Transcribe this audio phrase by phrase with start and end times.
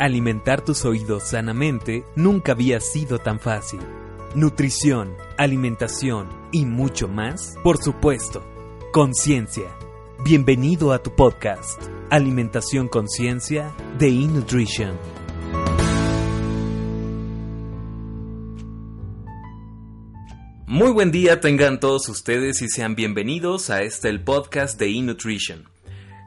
[0.00, 3.80] Alimentar tus oídos sanamente nunca había sido tan fácil.
[4.32, 8.46] Nutrición, alimentación y mucho más, por supuesto.
[8.92, 9.76] Conciencia.
[10.24, 14.96] Bienvenido a tu podcast, Alimentación Conciencia de eNutrition.
[20.68, 25.68] Muy buen día tengan todos ustedes y sean bienvenidos a este el podcast de eNutrition.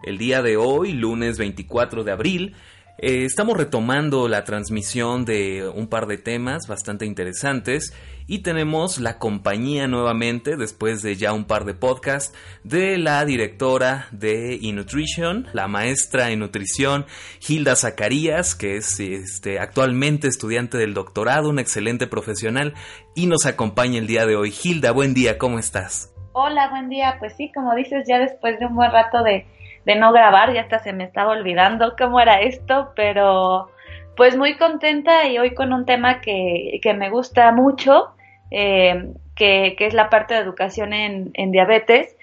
[0.04, 2.56] El día de hoy, lunes 24 de abril,
[3.02, 7.94] eh, estamos retomando la transmisión de un par de temas bastante interesantes
[8.28, 14.06] y tenemos la compañía nuevamente, después de ya un par de podcasts, de la directora
[14.12, 17.08] de eNutrition, la maestra en nutrición,
[17.46, 22.76] Hilda Zacarías, que es este, actualmente estudiante del doctorado, un excelente profesional
[23.16, 24.54] y nos acompaña el día de hoy.
[24.64, 26.14] Hilda, buen día, ¿cómo estás?
[26.34, 27.16] Hola, buen día.
[27.20, 29.46] Pues sí, como dices, ya después de un buen rato de
[29.86, 33.70] de no grabar, ya hasta se me estaba olvidando cómo era esto, pero
[34.16, 38.10] pues muy contenta y hoy con un tema que, que me gusta mucho,
[38.52, 42.16] eh, que, que, es la parte de educación en, en diabetes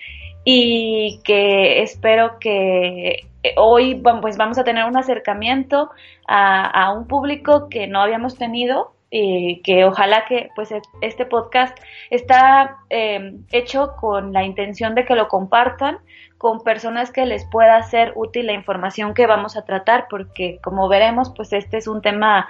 [0.44, 5.90] y que espero que hoy pues vamos a tener un acercamiento
[6.26, 11.78] a, a un público que no habíamos tenido y que ojalá que pues este podcast
[12.10, 15.98] está eh, hecho con la intención de que lo compartan
[16.38, 20.88] con personas que les pueda ser útil la información que vamos a tratar, porque como
[20.88, 22.48] veremos, pues este es un tema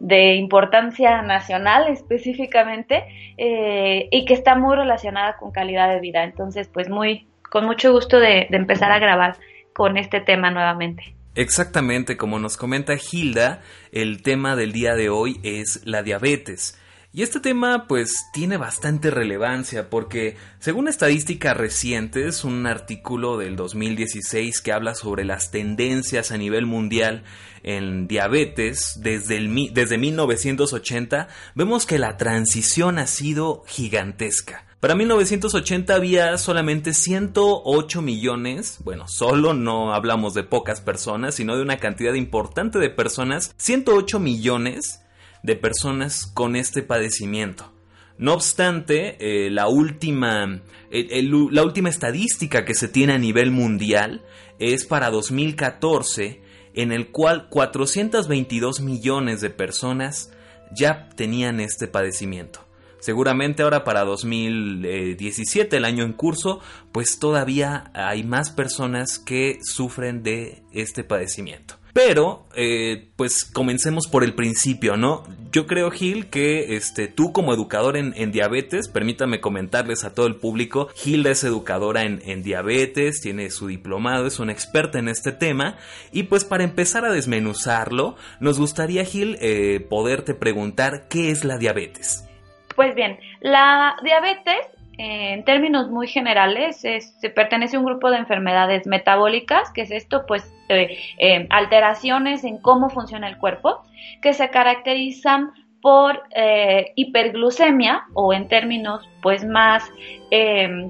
[0.00, 3.04] de importancia nacional específicamente
[3.36, 6.24] eh, y que está muy relacionada con calidad de vida.
[6.24, 9.36] Entonces, pues muy, con mucho gusto de, de empezar a grabar
[9.74, 11.14] con este tema nuevamente.
[11.34, 13.60] Exactamente, como nos comenta Hilda,
[13.92, 16.80] el tema del día de hoy es la diabetes.
[17.16, 24.60] Y este tema pues tiene bastante relevancia porque según estadísticas recientes, un artículo del 2016
[24.60, 27.24] que habla sobre las tendencias a nivel mundial
[27.62, 29.40] en diabetes desde,
[29.72, 34.66] desde 1980, vemos que la transición ha sido gigantesca.
[34.80, 41.62] Para 1980 había solamente 108 millones, bueno, solo no hablamos de pocas personas, sino de
[41.62, 45.00] una cantidad importante de personas, 108 millones
[45.42, 47.72] de personas con este padecimiento.
[48.18, 54.24] No obstante, eh, la, última, la última estadística que se tiene a nivel mundial
[54.58, 56.40] es para 2014,
[56.74, 60.32] en el cual 422 millones de personas
[60.74, 62.66] ya tenían este padecimiento.
[63.00, 66.60] Seguramente ahora para 2017, el año en curso,
[66.92, 71.75] pues todavía hay más personas que sufren de este padecimiento.
[71.96, 75.22] Pero, eh, pues comencemos por el principio, ¿no?
[75.50, 80.36] Yo creo, Gil, que este, tú como educador en, diabetes, permítame comentarles a todo el
[80.36, 85.78] público, Gilda es educadora en, diabetes, tiene su diplomado, es una experta en este tema,
[86.12, 91.56] y pues para empezar a desmenuzarlo, nos gustaría, Gil, eh, poderte preguntar qué es la
[91.56, 92.28] diabetes.
[92.74, 98.86] Pues bien, la diabetes en términos muy generales, se pertenece a un grupo de enfermedades
[98.86, 103.82] metabólicas, que es esto, pues eh, eh, alteraciones en cómo funciona el cuerpo,
[104.22, 105.52] que se caracterizan
[105.82, 109.84] por eh, hiperglucemia o en términos pues más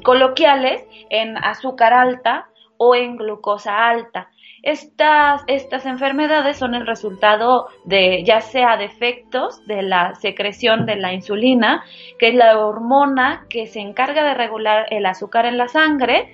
[0.02, 4.30] coloquiales en azúcar alta o en glucosa alta.
[4.66, 11.12] Estas, estas enfermedades son el resultado de ya sea defectos de la secreción de la
[11.12, 11.84] insulina,
[12.18, 16.32] que es la hormona que se encarga de regular el azúcar en la sangre,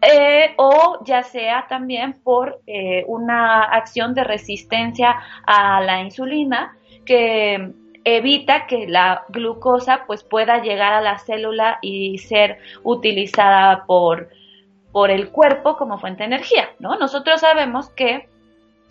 [0.00, 7.72] eh, o ya sea también por eh, una acción de resistencia a la insulina que
[8.04, 14.28] evita que la glucosa pues pueda llegar a la célula y ser utilizada por
[14.96, 16.96] por el cuerpo como fuente de energía, ¿no?
[16.96, 18.30] Nosotros sabemos que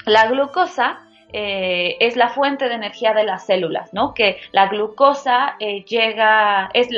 [0.05, 0.99] la glucosa
[1.33, 4.13] eh, es la fuente de energía de las células, ¿no?
[4.13, 6.89] Que la glucosa eh, llega, es,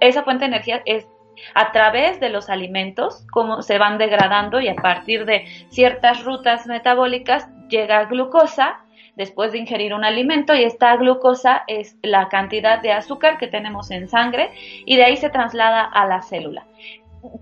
[0.00, 1.06] esa fuente de energía es
[1.52, 6.66] a través de los alimentos, como se van degradando y a partir de ciertas rutas
[6.66, 8.78] metabólicas llega glucosa
[9.14, 13.90] después de ingerir un alimento y esta glucosa es la cantidad de azúcar que tenemos
[13.90, 14.52] en sangre
[14.86, 16.64] y de ahí se traslada a la célula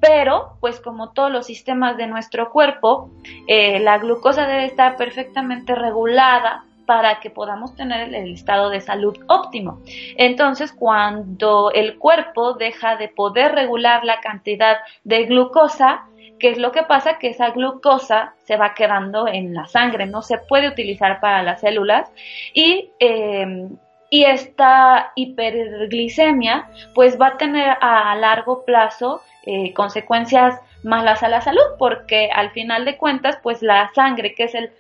[0.01, 3.11] pero pues como todos los sistemas de nuestro cuerpo,
[3.47, 9.17] eh, la glucosa debe estar perfectamente regulada para que podamos tener el estado de salud
[9.27, 9.81] óptimo.
[10.17, 16.07] Entonces, cuando el cuerpo deja de poder regular la cantidad de glucosa,
[16.39, 17.19] ¿qué es lo que pasa?
[17.19, 21.61] Que esa glucosa se va quedando en la sangre, no se puede utilizar para las
[21.61, 22.11] células
[22.55, 23.69] y eh,
[24.11, 31.41] y esta hiperglicemia pues va a tener a largo plazo eh, consecuencias malas a la
[31.41, 34.71] salud, porque al final de cuentas, pues la sangre, que es el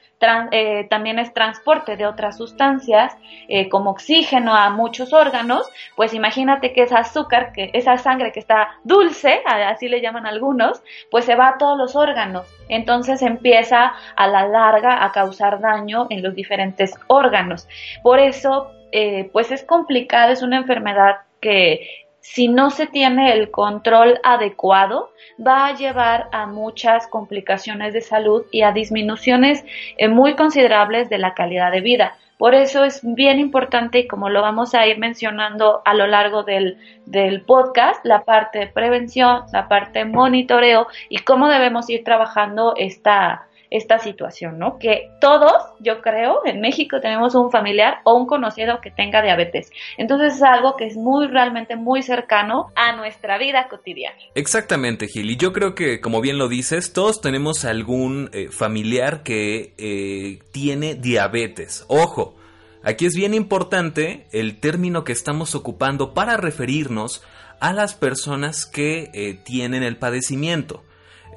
[0.50, 3.14] eh, también es transporte de otras sustancias
[3.48, 8.40] eh, como oxígeno a muchos órganos, pues imagínate que esa azúcar, que esa sangre que
[8.40, 12.46] está dulce, así le llaman algunos, pues se va a todos los órganos.
[12.68, 17.68] Entonces empieza a la larga a causar daño en los diferentes órganos.
[18.02, 23.52] Por eso, eh, pues es complicada, es una enfermedad que si no se tiene el
[23.52, 25.12] control adecuado,
[25.44, 29.64] va a llevar a muchas complicaciones de salud y a disminuciones
[29.96, 32.16] eh, muy considerables de la calidad de vida.
[32.36, 36.42] Por eso es bien importante, y como lo vamos a ir mencionando a lo largo
[36.42, 42.04] del, del podcast, la parte de prevención, la parte de monitoreo y cómo debemos ir
[42.04, 44.78] trabajando esta, esta situación, ¿no?
[44.78, 49.70] Que todos, yo creo, en México tenemos un familiar o un conocido que tenga diabetes.
[49.98, 54.16] Entonces es algo que es muy realmente muy cercano a nuestra vida cotidiana.
[54.34, 55.30] Exactamente, Gil.
[55.30, 60.38] Y yo creo que, como bien lo dices, todos tenemos algún eh, familiar que eh,
[60.52, 61.84] tiene diabetes.
[61.88, 62.34] Ojo.
[62.82, 67.20] Aquí es bien importante el término que estamos ocupando para referirnos
[67.58, 70.84] a las personas que eh, tienen el padecimiento.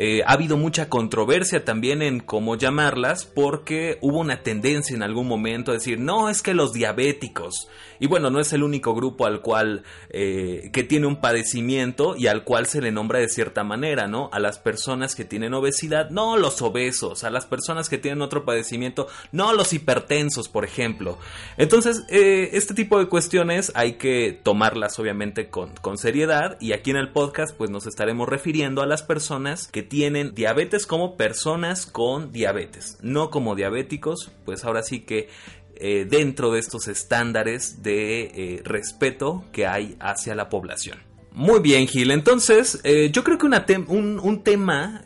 [0.01, 5.27] Eh, ha habido mucha controversia también en cómo llamarlas porque hubo una tendencia en algún
[5.27, 7.67] momento a decir, no, es que los diabéticos,
[7.99, 12.27] y bueno, no es el único grupo al cual, eh, que tiene un padecimiento y
[12.27, 14.29] al cual se le nombra de cierta manera, ¿no?
[14.31, 18.45] A las personas que tienen obesidad, no los obesos, a las personas que tienen otro
[18.45, 21.17] padecimiento, no los hipertensos, por ejemplo.
[21.57, 26.91] Entonces, eh, este tipo de cuestiones hay que tomarlas obviamente con, con seriedad y aquí
[26.91, 31.85] en el podcast pues nos estaremos refiriendo a las personas que tienen diabetes como personas
[31.85, 35.27] con diabetes, no como diabéticos, pues ahora sí que
[35.75, 41.08] eh, dentro de estos estándares de eh, respeto que hay hacia la población.
[41.31, 42.11] Muy bien, Gil.
[42.11, 45.03] Entonces, eh, yo creo que un, tema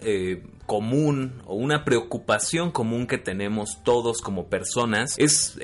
[0.65, 5.57] común o una preocupación común que tenemos todos como personas es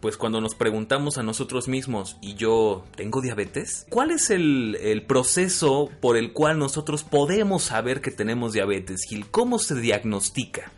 [0.00, 3.86] pues cuando nos preguntamos a nosotros mismos ¿y yo tengo diabetes?
[3.90, 9.26] ¿Cuál es el, el, proceso por el cual nosotros podemos saber que tenemos diabetes, Gil?
[9.30, 10.70] ¿Cómo se diagnostica?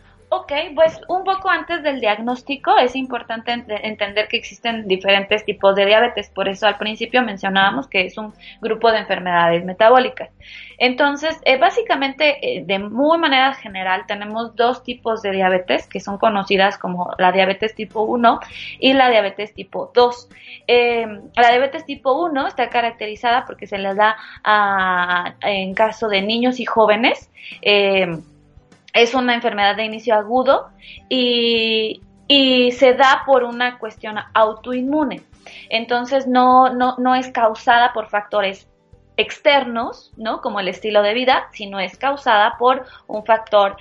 [0.50, 5.84] Ok, pues un poco antes del diagnóstico es importante entender que existen diferentes tipos de
[5.84, 10.30] diabetes, por eso al principio mencionábamos que es un grupo de enfermedades metabólicas.
[10.78, 16.16] Entonces, eh, básicamente, eh, de muy manera general, tenemos dos tipos de diabetes que son
[16.16, 18.40] conocidas como la diabetes tipo 1
[18.80, 20.30] y la diabetes tipo 2.
[20.66, 21.06] Eh,
[21.36, 24.16] la diabetes tipo 1 está caracterizada porque se les da
[25.42, 27.30] en caso de niños y jóvenes
[28.92, 30.68] es una enfermedad de inicio agudo
[31.08, 35.22] y, se da por una cuestión autoinmune.
[35.70, 38.68] Entonces no, no, no es causada por factores
[39.16, 40.40] externos, ¿no?
[40.42, 43.76] Como el estilo de vida, sino es causada por un factor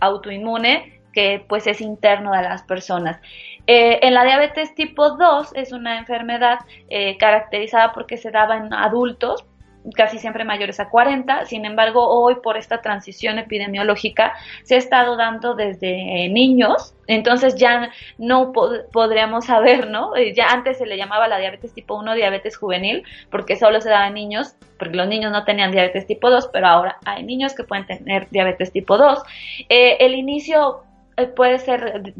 [0.00, 3.20] autoinmune que pues es interno de las personas.
[3.66, 6.58] Eh, en la diabetes tipo 2 es una enfermedad
[6.88, 9.44] eh, caracterizada porque se daba en adultos,
[9.94, 11.46] casi siempre mayores a 40.
[11.46, 17.90] Sin embargo, hoy por esta transición epidemiológica se ha estado dando desde niños, entonces ya
[18.18, 18.52] no
[18.92, 20.16] podríamos saber, ¿no?
[20.16, 23.90] Eh, ya antes se le llamaba la diabetes tipo 1 diabetes juvenil porque solo se
[23.90, 27.54] daba en niños, porque los niños no tenían diabetes tipo 2, pero ahora hay niños
[27.54, 29.22] que pueden tener diabetes tipo 2.
[29.68, 30.83] Eh, el inicio eh,
[31.36, 32.14] puede ser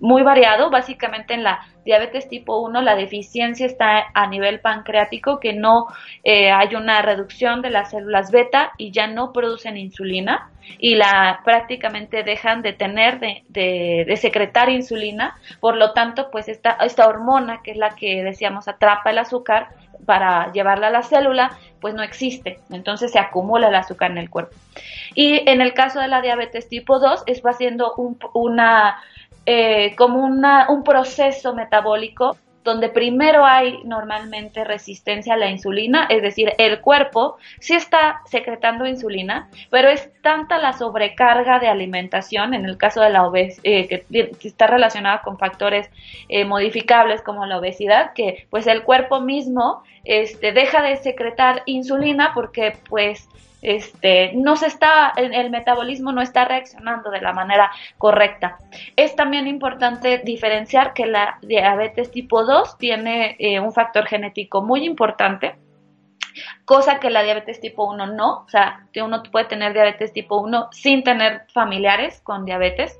[0.00, 0.70] muy variado.
[0.70, 5.86] Básicamente en la diabetes tipo 1 la deficiencia está a nivel pancreático, que no
[6.24, 11.40] eh, hay una reducción de las células beta y ya no producen insulina y la
[11.44, 15.36] prácticamente dejan de tener de, de, secretar insulina.
[15.58, 19.68] Por lo tanto, pues esta, esta hormona, que es la que decíamos atrapa el azúcar,
[20.06, 22.60] para llevarla a la célula, pues no existe.
[22.70, 24.56] Entonces se acumula el azúcar en el cuerpo.
[25.14, 29.00] Y en el caso de la diabetes tipo 2, es va siendo un, una,
[29.46, 36.22] eh, como una, un proceso metabólico donde primero hay normalmente resistencia a la insulina, es
[36.22, 42.66] decir, el cuerpo sí está secretando insulina, pero es tanta la sobrecarga de alimentación, en
[42.66, 45.90] el caso de la obesidad, eh, que, está relacionada con factores
[46.28, 52.32] eh, modificables como la obesidad, que pues el cuerpo mismo este, deja de secretar insulina
[52.34, 53.28] porque pues
[53.62, 58.58] este, no se está, el, metabolismo no está reaccionando de la manera correcta.
[58.96, 64.84] Es también importante diferenciar que la diabetes tipo 2 tiene eh, un factor genético muy
[64.84, 65.56] importante
[66.64, 70.40] cosa que la diabetes tipo 1 no, o sea, que uno puede tener diabetes tipo
[70.40, 72.98] 1 sin tener familiares con diabetes,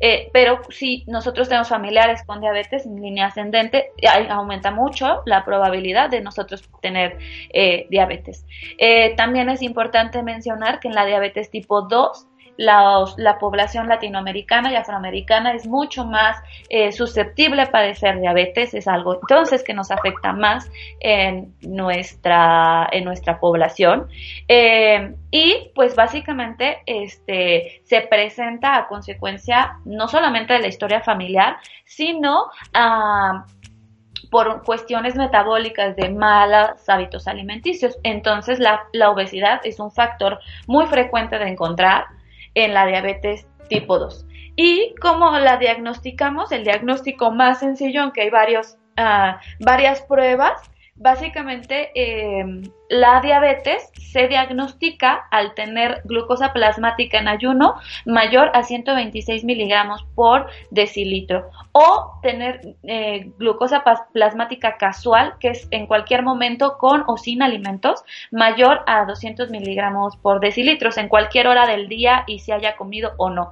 [0.00, 3.92] eh, pero si nosotros tenemos familiares con diabetes en línea ascendente,
[4.28, 7.18] aumenta mucho la probabilidad de nosotros tener
[7.52, 8.44] eh, diabetes.
[8.78, 14.76] Eh, también es importante mencionar que en la diabetes tipo 2, la, población latinoamericana y
[14.76, 16.36] afroamericana es mucho más
[16.68, 23.04] eh, susceptible a padecer diabetes, es algo entonces que nos afecta más en nuestra, en
[23.04, 24.08] nuestra población.
[24.48, 31.56] Eh, y pues básicamente este, se presenta a consecuencia no solamente de la historia familiar,
[31.84, 33.46] sino a
[34.30, 37.98] por cuestiones metabólicas de malos hábitos alimenticios.
[38.02, 42.06] Entonces la, la, obesidad es un factor muy frecuente de encontrar
[42.54, 44.26] en la diabetes tipo 2.
[44.56, 46.52] ¿Y cómo la diagnosticamos?
[46.52, 50.70] El diagnóstico más sencillo, aunque hay varios, uh, varias pruebas,
[51.02, 57.74] Básicamente, em, la diabetes se diagnostica al tener glucosa plasmática en ayuno
[58.06, 63.82] mayor a 126 miligramos por decilitro o tener eh, glucosa
[64.12, 70.16] plasmática casual, que es en cualquier momento con o sin alimentos, mayor a 200 miligramos
[70.18, 73.50] por decilitros en cualquier hora del día y se haya comido o no.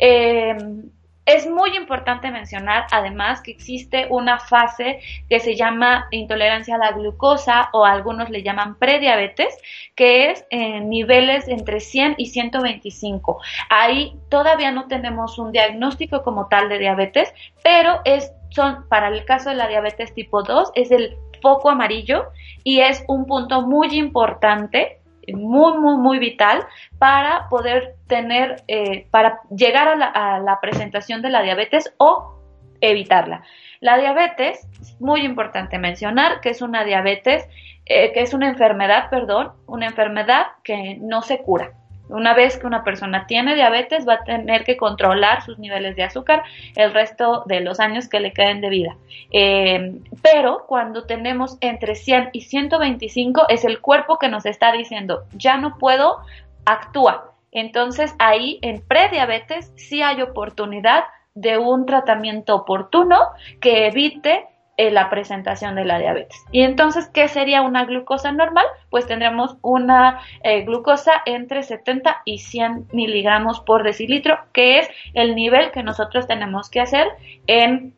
[0.00, 0.90] Em,
[1.28, 6.92] es muy importante mencionar además que existe una fase que se llama intolerancia a la
[6.92, 9.58] glucosa o algunos le llaman prediabetes,
[9.94, 13.40] que es en niveles entre 100 y 125.
[13.68, 17.32] Ahí todavía no tenemos un diagnóstico como tal de diabetes,
[17.62, 22.24] pero es son para el caso de la diabetes tipo 2 es el foco amarillo
[22.64, 24.97] y es un punto muy importante
[25.34, 26.66] muy, muy, muy vital
[26.98, 32.34] para poder tener, eh, para llegar a la, presentación de la diabetes o
[32.80, 33.42] evitarla.
[33.80, 37.48] La diabetes, es muy importante mencionar que es una diabetes,
[37.86, 41.72] eh, que es una enfermedad, perdón, una enfermedad que no se cura.
[42.08, 46.04] Una vez que una persona tiene diabetes, va a tener que controlar sus niveles de
[46.04, 46.42] azúcar
[46.76, 48.96] el resto de los años que le queden de vida.
[49.30, 55.24] Eh, pero cuando tenemos entre 100 y 125, es el cuerpo que nos está diciendo,
[55.32, 56.18] ya no puedo,
[56.64, 57.32] actúa.
[57.52, 63.16] Entonces ahí en prediabetes sí hay oportunidad de un tratamiento oportuno
[63.60, 64.46] que evite
[64.80, 66.36] eh, la presentación de la diabetes.
[66.52, 68.64] Y entonces, ¿qué sería una glucosa normal?
[68.90, 75.34] Pues tendremos una eh, glucosa entre 70 y 100 miligramos por decilitro, que es el
[75.34, 77.08] nivel que nosotros tenemos que hacer
[77.48, 77.96] en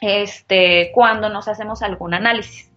[0.00, 2.70] este cuando nos hacemos algún análisis.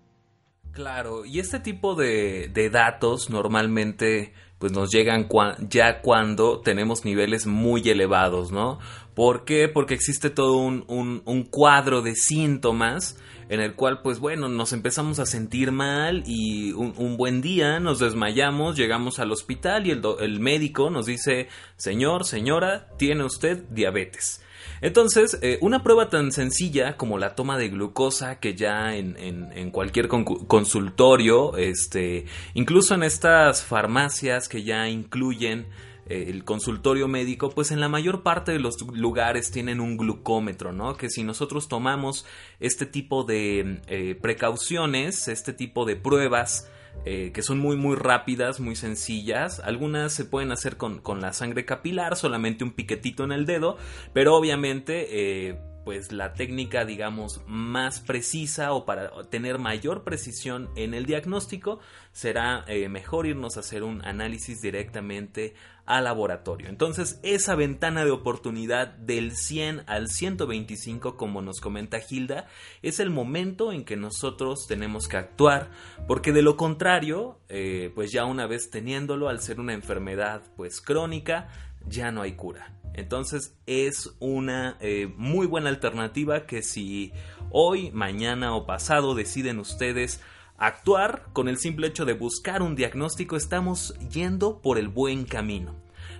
[0.71, 5.27] Claro, y este tipo de, de datos normalmente pues nos llegan
[5.69, 8.79] ya cuando tenemos niveles muy elevados, ¿no?
[9.13, 9.67] ¿Por qué?
[9.67, 13.19] Porque existe todo un, un cuadro de síntomas
[13.53, 17.99] en el cual pues bueno nos empezamos a sentir mal y un, buen día nos
[17.99, 24.41] desmayamos, llegamos al hospital y el, médico nos dice señor, señora, tiene usted diabetes.
[24.81, 29.69] Entonces, eh, una prueba tan sencilla como la toma de glucosa, que ya en, en,
[29.69, 35.67] cualquier consultorio, este, incluso en estas farmacias que ya incluyen
[36.07, 40.95] el consultorio médico, pues en la mayor parte de los lugares tienen un glucómetro, ¿no?
[40.97, 42.25] Que si nosotros tomamos
[42.59, 46.69] este tipo de eh, precauciones, este tipo de pruebas,
[47.05, 49.59] eh, que son muy muy rápidas, muy sencillas.
[49.59, 53.77] Algunas se pueden hacer con, con, la sangre capilar, solamente un piquetito en el dedo,
[54.13, 61.05] pero obviamente pues la técnica digamos más precisa o para tener mayor precisión en el
[61.05, 61.79] diagnóstico
[62.11, 66.69] será eh, mejor irnos a hacer un análisis directamente al laboratorio.
[66.69, 72.47] Entonces esa ventana de oportunidad del 100 al 125 como nos comenta Hilda
[72.81, 75.71] es el momento en que nosotros tenemos que actuar
[76.07, 80.79] porque de lo contrario eh, pues ya una vez teniéndolo al ser una enfermedad pues
[80.79, 81.49] crónica
[81.87, 82.73] ya no hay cura.
[82.93, 87.11] Entonces es una eh, muy buena alternativa que si
[87.49, 90.21] hoy, mañana o pasado deciden ustedes
[90.57, 95.75] actuar con el simple hecho de buscar un diagnóstico, estamos yendo por el buen camino.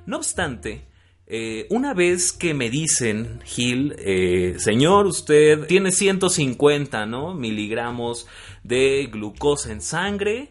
[0.05, 0.88] No obstante,
[1.27, 7.34] eh, una vez que me dicen, Gil, eh, señor, usted tiene 150 ¿no?
[7.34, 8.27] miligramos
[8.63, 10.50] de glucosa en sangre,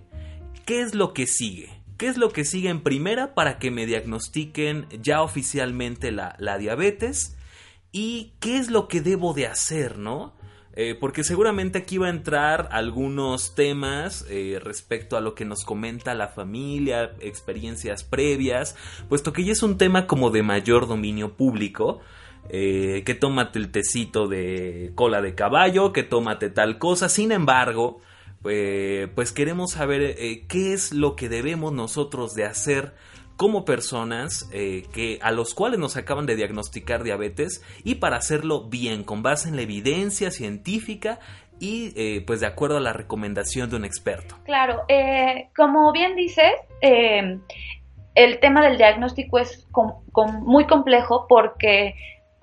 [0.64, 1.81] ¿qué es lo que sigue?
[2.02, 7.36] ¿Qué es lo que sigue en primera para que me diagnostiquen ya oficialmente la, diabetes?
[7.92, 10.32] ¿Y qué es lo que debo de hacer, no?
[10.74, 15.64] Eh, porque seguramente aquí va a entrar algunos temas eh, respecto a lo que nos
[15.64, 18.74] comenta la familia, experiencias previas,
[19.08, 22.00] puesto que ya es un tema como de mayor dominio público.
[22.48, 27.08] Eh, que tómate el tecito de cola de caballo, que tómate tal cosa.
[27.08, 28.00] Sin embargo,
[28.44, 32.94] eh, pues queremos saber eh, qué es lo que debemos nosotros de hacer
[33.36, 38.68] como personas eh, que a los cuales nos acaban de diagnosticar diabetes y para hacerlo
[38.68, 41.18] bien con base en la evidencia científica
[41.64, 44.34] y pues de acuerdo a la recomendación de un experto.
[44.42, 44.80] Claro,
[45.54, 49.68] como bien dices, el tema del diagnóstico es
[50.40, 51.94] muy complejo porque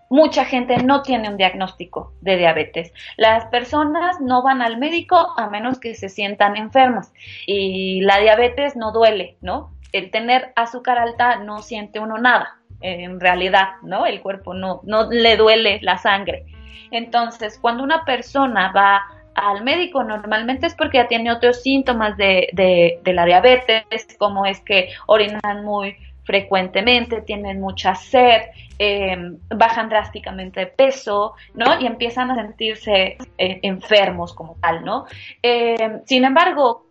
[0.09, 2.91] mucha gente no tiene un diagnóstico de diabetes.
[3.15, 7.13] Las personas no van al médico a menos que se sientan enfermas
[7.45, 9.71] y la diabetes no duele, ¿no?
[9.91, 14.05] El tener azúcar alta no siente uno nada, en realidad, ¿no?
[14.05, 16.45] El cuerpo no, no le duele la sangre.
[16.91, 19.03] Entonces, cuando una persona va
[19.35, 23.85] al médico normalmente es porque ya tiene otros síntomas de, de, de la diabetes,
[24.17, 28.41] como es que orinan muy frecuentemente, tienen mucha sed,
[28.79, 31.79] em, bajan drásticamente de peso, ¿no?
[31.79, 35.05] Y empiezan a sentirse eh, enfermos como tal, ¿no?
[35.43, 36.89] Em, sin embargo,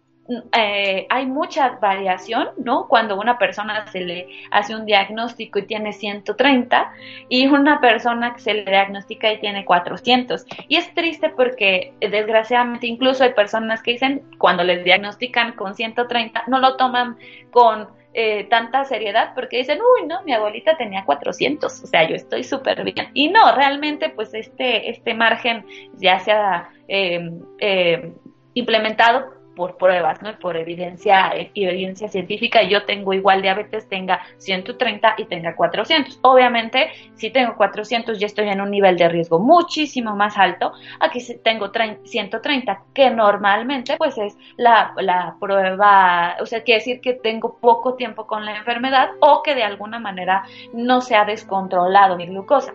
[0.52, 2.86] eh, hay mucha variación, ¿no?
[2.86, 6.92] Cuando una persona se le hace un diagnóstico y tiene 130
[7.30, 10.44] y una persona que se le diagnostica y tiene 400.
[10.68, 16.44] Y es triste porque desgraciadamente incluso hay personas que dicen cuando les diagnostican con 130
[16.48, 17.16] no lo toman
[17.50, 17.88] con
[18.20, 22.42] eh, tanta seriedad porque dicen, uy, no, mi abuelita tenía 400, o sea, yo estoy
[22.42, 23.10] súper bien.
[23.14, 25.64] Y no, realmente pues este, este margen
[25.98, 28.12] ya se ha eh, eh,
[28.54, 30.38] implementado por pruebas, ¿no?
[30.38, 36.20] Por evidencia, eh, evidencia científica, yo tengo igual diabetes, tenga 130 y tenga 400.
[36.22, 40.72] Obviamente, si tengo 400 ya estoy en un nivel de riesgo muchísimo más alto.
[41.00, 41.72] Aquí tengo
[42.04, 47.94] 130, que normalmente pues es la, la prueba, o sea, quiere decir que tengo poco
[47.94, 52.72] tiempo con la enfermedad o que de alguna manera no se ha descontrolado mi glucosa.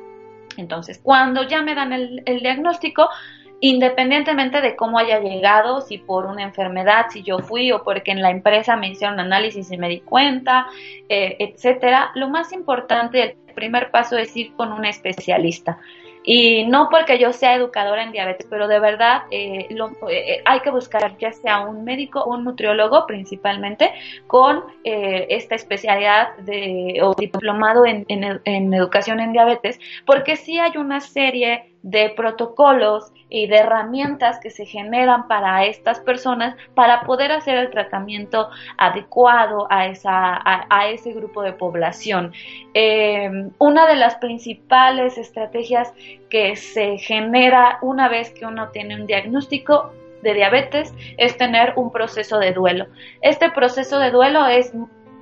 [0.57, 3.07] Entonces, cuando ya me dan el, el diagnóstico,
[3.63, 8.22] independientemente de cómo haya llegado, si por una enfermedad, si yo fui o porque en
[8.22, 10.67] la empresa me hicieron análisis y me di cuenta,
[11.08, 15.79] eh, etcétera, lo más importante, el primer paso es ir con un especialista.
[16.25, 19.70] Y no porque yo sea educadora en diabetes, pero de verdad eh,
[20.10, 23.93] eh, hay que buscar ya sea un médico o un nutriólogo principalmente
[24.27, 31.00] con esta especialidad de, o diplomado en, en educación en diabetes, porque sí hay una
[31.00, 37.57] serie de protocolos y de herramientas que se generan para estas personas para poder hacer
[37.57, 42.31] el tratamiento adecuado a, esa, a, ese grupo de población.
[42.74, 45.93] Eh, una de las principales estrategias
[46.29, 49.91] que se genera una vez que uno tiene un diagnóstico
[50.22, 52.87] de diabetes es tener un proceso de duelo.
[53.22, 54.74] Este proceso de duelo es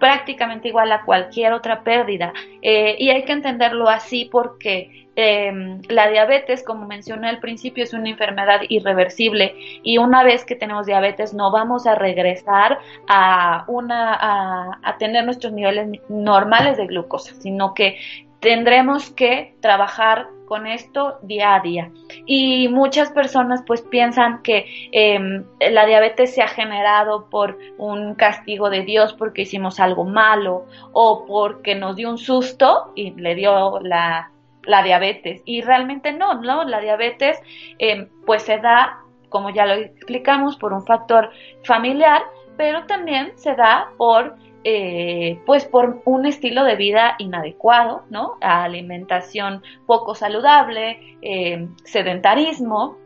[0.02, 2.34] prácticamente igual a cualquier otra pérdida.
[2.62, 7.94] Eh, y hay que entenderlo así porque Em, la diabetes, como mencioné al principio, es
[7.94, 14.80] una enfermedad irreversible y una vez que tenemos diabetes no vamos a regresar a, una,
[14.82, 17.98] a, tener nuestros niveles normales de glucosa, sino que
[18.42, 21.92] tendremos que trabajar con esto día a día.
[22.26, 28.70] Y muchas personas pues piensan que em, la diabetes se ha generado por un castigo
[28.70, 33.80] de Dios porque hicimos algo malo o porque nos dio un susto y le dio
[33.80, 34.32] la
[34.64, 35.42] la diabetes.
[35.46, 36.64] Y realmente no, ¿no?
[36.64, 37.40] La diabetes
[37.80, 39.00] eh, pues se da,
[39.30, 41.32] como ya lo explicamos, por un factor
[41.64, 42.22] familiar,
[42.58, 48.38] pero también se da por eh, pues por un estilo de vida inadecuado, ¿no?
[48.42, 52.98] Alimentación poco saludable, eh, sedentarismo,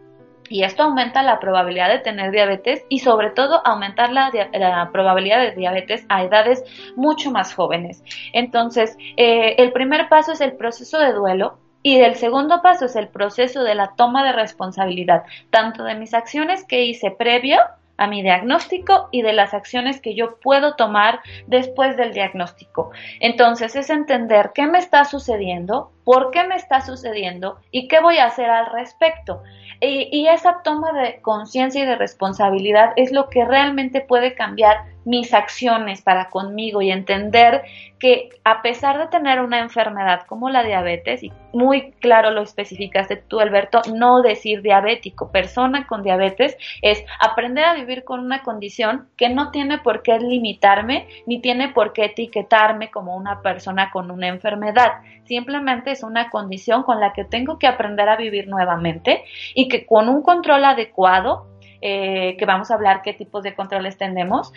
[0.50, 5.52] y esto aumenta la probabilidad de tener diabetes y sobre todo aumentar la, probabilidad de
[5.52, 6.64] diabetes a edades
[6.96, 8.04] mucho más jóvenes.
[8.34, 12.96] Entonces, eh, el primer paso es el proceso de duelo y el segundo paso es
[12.96, 17.60] el proceso de la toma de responsabilidad, tanto de mis acciones que hice previo
[17.98, 22.92] a mi diagnóstico y de las acciones que yo puedo tomar después del diagnóstico.
[23.20, 28.18] Entonces es entender qué me está sucediendo, por qué me está sucediendo y qué voy
[28.18, 29.42] a hacer al respecto.
[29.82, 35.34] Y, esa toma de conciencia y de responsabilidad es lo que realmente puede cambiar mis
[35.34, 37.64] acciones para conmigo y entender
[38.00, 43.16] que a pesar de tener una enfermedad como la diabetes, y muy claro lo especificaste
[43.16, 49.08] tú, Alberto, no decir diabético, persona con diabetes es aprender a vivir con una condición
[49.16, 54.12] que no tiene por qué limitarme ni tiene por qué etiquetarme como una persona con
[54.12, 54.94] una enfermedad.
[55.26, 59.86] Simplemente es una condición con la que tengo que aprender a vivir nuevamente y que
[59.86, 61.48] con un control adecuado
[61.88, 64.52] eh, que vamos a hablar qué tipos de controles tenemos,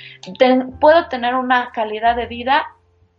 [0.80, 2.66] puedo tener una calidad de vida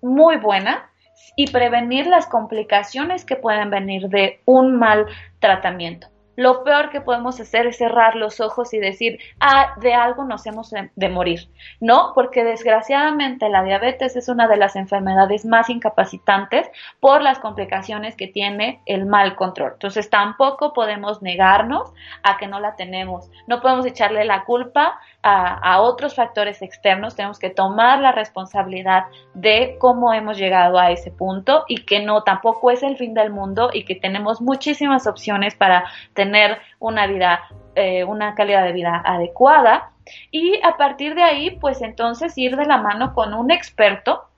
[0.01, 0.89] muy buena
[1.35, 5.05] y prevenir las complicaciones que pueden venir de un mal
[5.37, 6.07] tratamiento.
[6.39, 10.45] Lo peor que podemos hacer es cerrar los ojos y decir, ah, de algo nos
[10.45, 11.49] hemos de, morir.
[11.81, 16.71] No, porque desgraciadamente la diabetes es una de las enfermedades más incapacitantes
[17.01, 19.73] por las complicaciones que tiene el mal control.
[19.73, 23.29] Entonces tampoco podemos negarnos a que no la tenemos.
[23.45, 27.15] No podemos echarle la culpa a, otros factores externos.
[27.15, 32.23] Tenemos que tomar la responsabilidad de cómo hemos llegado a ese punto y que no
[32.23, 37.41] tampoco es el fin del mundo y que tenemos muchísimas opciones para tener una vida,
[37.75, 39.91] eh, una calidad de vida adecuada.
[40.31, 44.28] Y a partir de ahí, pues entonces ir de la mano con un experto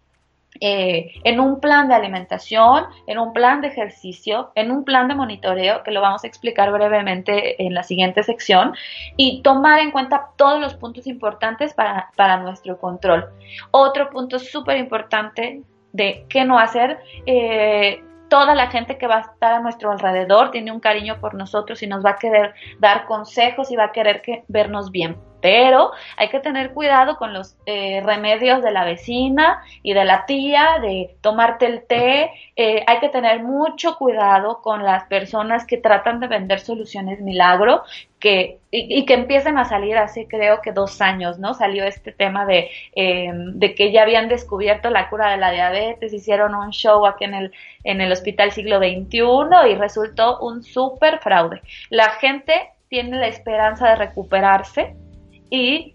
[0.62, 5.16] eh, en un plan de alimentación, en un plan de ejercicio, en un plan de
[5.16, 8.74] monitoreo, que lo vamos a explicar brevemente en la siguiente sección,
[9.18, 13.30] y tomar en cuenta todos los puntos importantes para, para nuestro control.
[13.72, 19.22] Otro punto súper importante de qué no hacer, eh, toda la gente que va a
[19.22, 23.06] estar a nuestro alrededor tiene un cariño por nosotros y nos va a querer dar
[23.06, 25.18] consejos y va a querer que, vernos bien.
[25.42, 30.26] Pero hay que tener cuidado con los eh, remedios de la vecina y de la
[30.26, 32.32] tía, de tomarte el té.
[32.56, 37.84] Eh, hay que tener mucho cuidado con las personas que tratan de vender soluciones milagro
[38.22, 41.56] que, y, que empiecen a salir hace creo que dos años, ¿no?
[41.56, 46.14] Salió este tema de, em, de que ya habían descubierto la cura de la diabetes,
[46.14, 47.52] hicieron un show aquí en el,
[47.84, 51.62] en el Hospital Siglo XXI y resultó un súper fraude.
[51.90, 52.54] La gente
[52.88, 54.96] tiene la esperanza de recuperarse,
[55.52, 55.94] y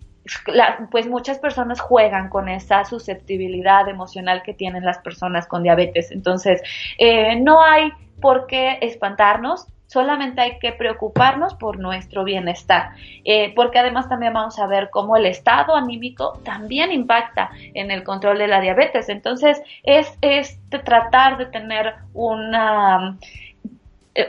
[0.90, 6.10] pues muchas personas juegan con esa susceptibilidad emocional que tienen las personas con diabetes.
[6.10, 6.62] Entonces,
[6.98, 7.90] eh, no hay
[8.20, 12.90] por qué espantarnos, solamente hay que preocuparnos por nuestro bienestar,
[13.24, 18.02] eh, porque además también vamos a ver cómo el estado anímico también impacta en el
[18.02, 19.08] control de la diabetes.
[19.08, 23.16] Entonces, es, es tratar de tener una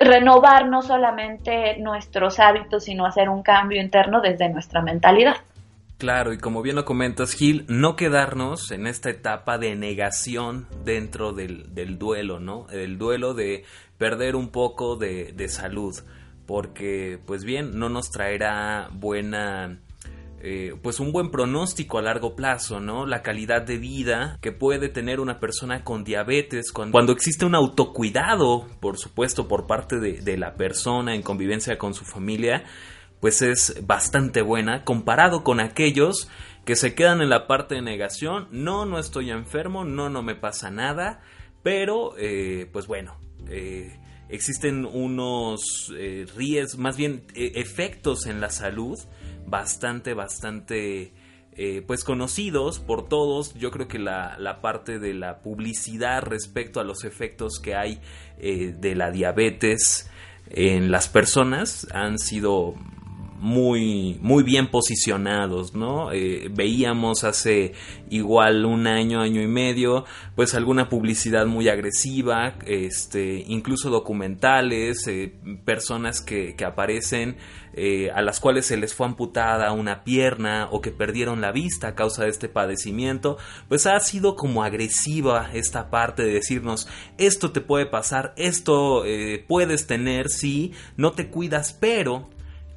[0.02, 5.38] renovar no solamente nuestros hábitos, sino hacer un cambio interno desde nuestra mentalidad.
[5.98, 11.34] Claro, y como bien lo comentas, Gil, no quedarnos en esta etapa de negación dentro
[11.34, 12.68] del, duelo, ¿no?
[12.70, 13.64] El duelo de
[13.98, 15.96] perder un poco de, de salud,
[16.46, 19.80] porque, pues bien, no nos traerá buena
[20.40, 23.08] eh, pues un buen pronóstico a largo plazo, ¿no?
[23.08, 28.68] La calidad de vida que puede tener una persona con diabetes cuando, existe un autocuidado,
[28.80, 32.66] por supuesto, por parte de, la persona en convivencia con su familia,
[33.20, 36.30] pues es bastante buena comparado con aquellos
[36.66, 40.36] que se quedan en la parte de negación, no, no estoy enfermo, no, no me
[40.36, 41.22] pasa nada,
[41.64, 43.18] pero eh, pues bueno,
[43.50, 45.92] eh, existen unos
[46.36, 49.00] riesgos, más bien efectos en la salud
[49.48, 51.14] bastante, bastante,
[51.54, 53.56] eh, pues conocidos por todos.
[53.56, 58.00] Yo creo que la, la, parte de la publicidad respecto a los efectos que hay
[58.38, 60.12] eh, de la diabetes
[60.50, 62.76] en las personas han sido
[63.40, 66.12] muy, muy bien posicionados, ¿no?
[66.12, 67.74] Eh, veíamos hace
[68.10, 75.34] igual un año, año y medio, pues alguna publicidad muy agresiva, este, incluso documentales, eh,
[75.66, 77.38] personas que, aparecen
[77.74, 81.90] eh, a las cuales se les fue amputada una pierna o que perdieron la vista
[81.90, 83.38] a causa de este padecimiento,
[83.70, 89.04] pues ha sido como agresiva esta parte de decirnos esto te puede pasar, esto
[89.48, 92.28] puedes tener si no te cuidas, pero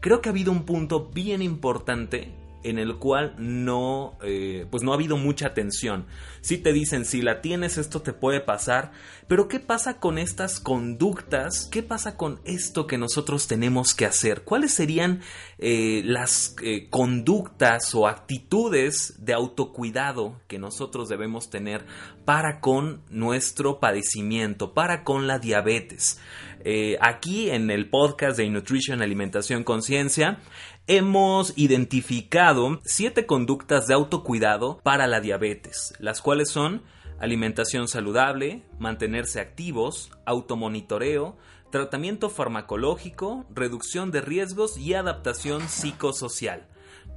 [0.01, 2.33] creo que ha habido un punto bien importante
[2.63, 6.07] en el cual no, eh, pues no ha habido mucha atención.
[6.41, 8.93] Si te dicen, si la tienes, esto te puede pasar,
[9.31, 11.69] pero ¿qué pasa con estas conductas?
[11.71, 14.43] ¿Qué pasa con esto que nosotros tenemos que hacer?
[14.43, 15.21] ¿Cuáles serían
[15.59, 21.87] eh, las eh, conductas o actitudes de autocuidado que nosotros debemos tener
[22.25, 26.19] para con nuestro padecimiento, para con la diabetes?
[27.01, 30.41] aquí en el podcast de Nutrition, Alimentación, Conciencia,
[30.89, 36.83] hemos identificado siete conductas de autocuidado para la diabetes, las cuales son
[37.21, 41.37] alimentación saludable, mantenerse activos, automonitoreo,
[41.71, 46.67] tratamiento farmacológico, reducción de riesgos y adaptación psicosocial.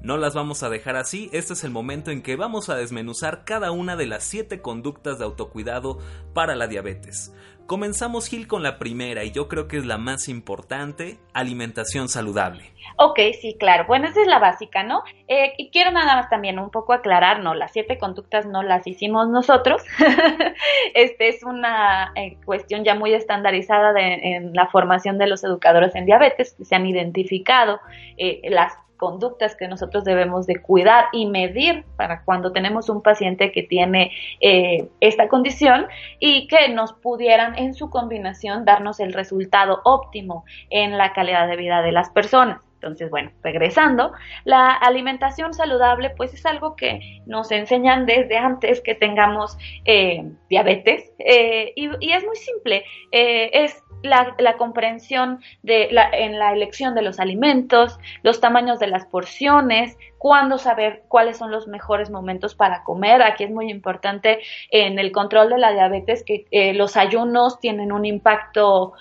[0.04, 3.46] No las vamos a dejar así, este es el momento en que vamos a desmenuzar
[3.46, 6.00] cada una de las siete conductas de autocuidado
[6.34, 7.34] para la diabetes.
[7.68, 12.66] Comenzamos, Gil, con la primera y yo creo que es la más importante, alimentación saludable.
[12.98, 13.86] Ok, sí, claro.
[13.88, 15.04] Bueno, esa es la básica, ¿no?
[15.30, 18.86] Eh, y quiero nada más también un poco aclarar, no, las siete conductas no las
[18.86, 19.82] hicimos nosotros.
[20.94, 25.96] este es una eh, cuestión ya muy estandarizada de, en la formación de los educadores
[25.96, 27.80] en diabetes, se han identificado
[28.18, 33.52] eh, las conductas que nosotros debemos de cuidar y medir para cuando tenemos un paciente
[33.52, 35.88] que tiene eh, esta condición
[36.22, 41.58] y que nos pudieran en su combinación darnos el resultado óptimo en la calidad de
[41.58, 42.62] vida de las personas.
[42.76, 44.14] Entonces, bueno, regresando,
[44.46, 51.12] la alimentación saludable pues es algo que nos enseñan desde antes que tengamos eh, diabetes
[51.20, 57.02] eh, y, es muy simple, eh, es la, comprensión de la, en la elección de
[57.02, 62.84] los alimentos, los tamaños de las porciones, cuándo saber cuáles son los mejores momentos para
[62.84, 63.22] comer.
[63.22, 64.40] Aquí es muy importante
[64.70, 68.94] en el control de la diabetes que los ayunos tienen un impacto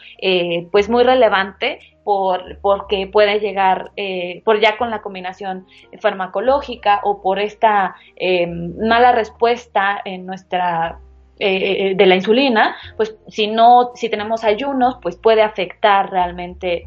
[0.70, 5.66] pues muy relevante por, porque puede llegar eh, por ya con la combinación
[6.00, 10.98] farmacológica o por esta eh, mala respuesta en nuestra
[11.44, 16.84] eh, de la insulina, pues si no, si tenemos ayunos, pues puede afectar realmente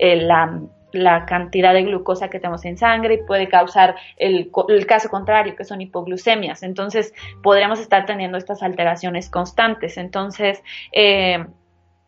[0.00, 5.56] la, cantidad de glucosa que tenemos en sangre y puede causar el, el, caso contrario,
[5.56, 6.62] que son hipoglucemias.
[6.62, 9.96] Entonces, podríamos estar teniendo estas alteraciones constantes.
[9.96, 11.44] Entonces, eh,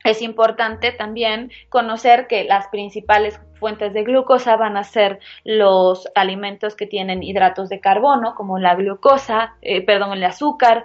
[0.05, 6.77] es importante también conocer que las principales fuentes de glucosa van a ser los alimentos
[6.77, 10.85] que tienen hidratos de carbono, como la glucosa, eh, perdón, el azúcar,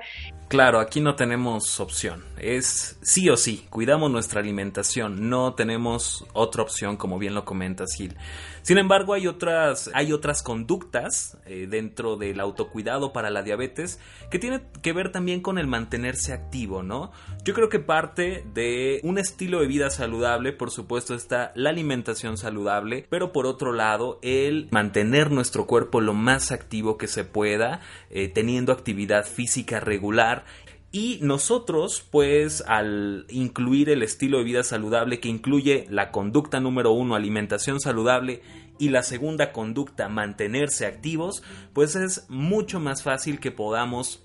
[0.51, 2.25] Claro, aquí no tenemos opción.
[2.37, 7.85] Es sí o sí, cuidamos nuestra alimentación, no tenemos otra opción, como bien lo comenta
[7.87, 8.17] Gil.
[8.61, 14.39] Sin embargo, hay otras, hay otras conductas eh, dentro del autocuidado para la diabetes que
[14.39, 17.13] tiene que ver también con el mantenerse activo, ¿no?
[17.45, 22.35] Yo creo que parte de un estilo de vida saludable, por supuesto, está la alimentación
[22.35, 22.60] saludable,
[23.09, 28.27] pero por otro lado, el mantener nuestro cuerpo lo más activo que se pueda, eh,
[28.27, 30.45] teniendo actividad física regular
[30.91, 36.91] y nosotros, pues, al incluir el estilo de vida saludable que incluye la conducta número
[36.91, 38.41] uno, alimentación saludable,
[38.77, 44.23] y la segunda conducta, mantenerse activos, pues es mucho más fácil que podamos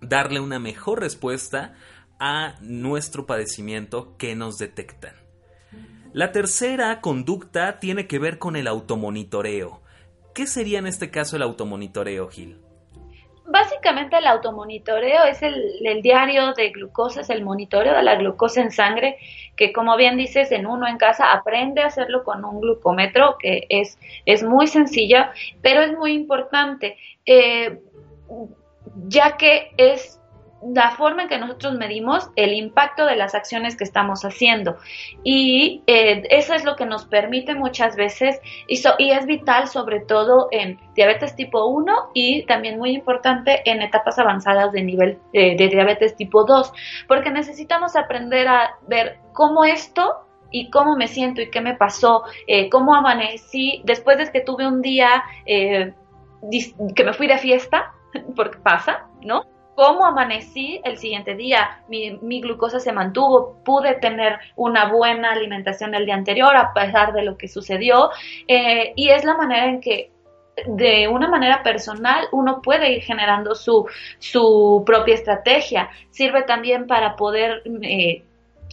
[0.00, 1.74] darle una mejor respuesta
[2.18, 5.17] a nuestro padecimiento que nos detectan.
[6.12, 9.80] La tercera conducta tiene que ver con el automonitoreo.
[10.34, 12.58] ¿Qué sería en este caso el automonitoreo, Gil?
[13.48, 18.70] básicamente el automonitoreo es el, diario de glucosa, es el monitoreo de la glucosa en
[18.70, 19.16] sangre,
[19.56, 23.66] que como bien dices, en uno en casa aprende a hacerlo con un glucómetro, que
[23.68, 25.18] es, es muy sencillo,
[25.62, 27.80] pero es muy importante, eh,
[29.06, 30.17] ya que es
[30.62, 34.76] la forma en que nosotros medimos el impacto de las acciones que estamos haciendo.
[35.22, 38.78] Y eh, eso es lo que nos permite muchas veces, y,
[39.10, 44.72] es vital sobre todo en diabetes tipo 1 y también muy importante en etapas avanzadas
[44.72, 46.72] de nivel eh, de diabetes tipo 2,
[47.06, 52.24] porque necesitamos aprender a ver cómo esto y cómo me siento y qué me pasó,
[52.46, 55.94] eh, cómo amanecí después de que tuve un día que
[57.04, 57.92] me fui de fiesta,
[58.36, 59.42] porque pasa, ¿no?
[59.78, 66.04] Cómo amanecí el siguiente día, mi, glucosa se mantuvo, pude tener una buena alimentación el
[66.04, 68.10] día anterior a pesar de lo que sucedió.
[68.48, 70.10] Eh, y es la manera en que
[70.66, 73.86] de una manera personal uno puede ir generando su,
[74.18, 75.90] su propia estrategia.
[76.10, 78.24] Sirve también para poder eh,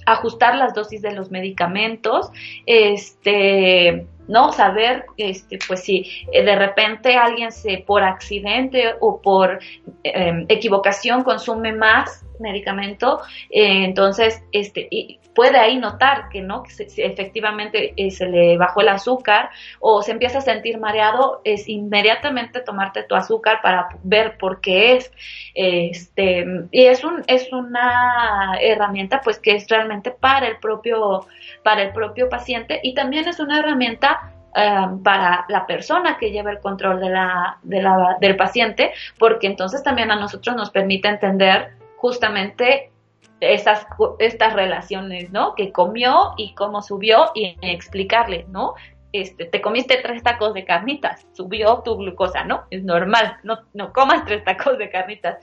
[0.08, 2.32] ajustar las dosis de los medicamentos,
[2.66, 4.52] este, ¿no?
[4.52, 9.60] Saber, este, pues si eh, de repente alguien se por accidente o por
[10.04, 16.88] em, equivocación consume más medicamento, eh, entonces este, y puede ahí notar que no, que
[16.98, 22.62] efectivamente eh, se le bajó el azúcar o se empieza a sentir mareado, es inmediatamente
[22.62, 25.12] tomarte tu azúcar para ver por qué es.
[25.54, 31.28] Este, y es un, es una herramienta pues que es realmente para el propio,
[31.64, 36.50] para el propio paciente y también es una herramienta Um, para la persona que lleva
[36.50, 41.10] el control de la, de la, del paciente, porque entonces también a nosotros nos permite
[41.10, 42.92] entender justamente
[43.40, 43.86] estas,
[44.20, 45.56] estas relaciones, ¿no?
[45.56, 48.76] Que comió y cómo subió y explicarle, ¿no?
[49.12, 52.66] Este, te comiste tres tacos de carnitas, subió tu glucosa, ¿no?
[52.70, 55.38] Es normal, no, no comas tres tacos de carnitas,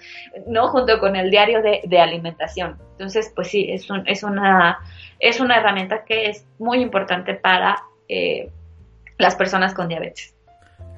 [0.47, 0.69] ¿no?
[0.69, 2.79] Junto con el diario de, de alimentación.
[2.93, 4.79] Entonces, pues sí, es, un, es, una,
[5.21, 8.51] es una herramienta que es muy importante para eh,
[9.17, 10.32] las personas con diabetes.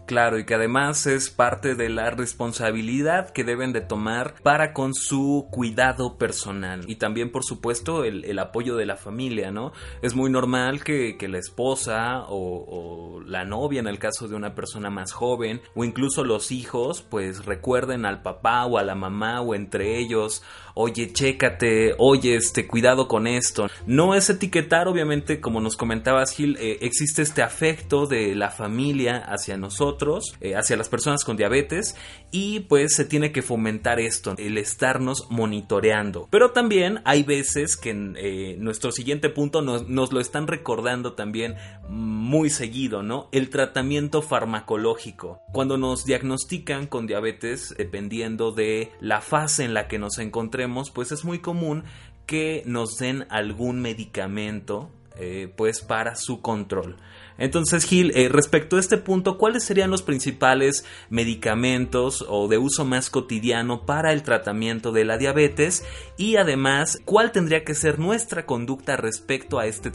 [0.06, 4.92] Claro, y que además es parte de la responsabilidad que deben de tomar para con
[4.92, 6.84] su cuidado personal.
[6.86, 9.72] Y también, por supuesto, el, apoyo de la familia, ¿no?
[10.02, 14.90] Es muy normal que, la esposa o, la novia, en el caso de una persona
[14.90, 19.54] más joven, o incluso los hijos, pues recuerden al papá o a la mamá o
[19.54, 20.42] entre ellos,
[20.74, 23.68] oye, chécate, oye, este, cuidado con esto.
[23.86, 29.16] No es etiquetar, obviamente, como nos comentabas, Gil, eh, existe este afecto de la familia
[29.16, 29.93] hacia nosotros,
[30.40, 31.96] eh, hacia las personas con diabetes,
[32.30, 36.28] y pues se tiene que fomentar esto, el estarnos monitoreando.
[36.30, 41.56] Pero también hay veces que eh, nuestro siguiente punto nos, nos lo están recordando también
[41.88, 43.28] muy seguido, ¿no?
[43.32, 45.40] El tratamiento farmacológico.
[45.52, 51.12] Cuando nos diagnostican con diabetes, dependiendo de la fase en la que nos encontremos, pues
[51.12, 51.84] es muy común
[52.26, 56.96] que nos den algún medicamento eh, pues para su control.
[57.38, 62.84] Entonces, Gil, eh, respecto a este punto, ¿cuáles serían los principales medicamentos o de uso
[62.84, 65.84] más cotidiano para el tratamiento de la diabetes?
[66.16, 69.90] Y además, ¿cuál tendría que ser nuestra conducta respecto a este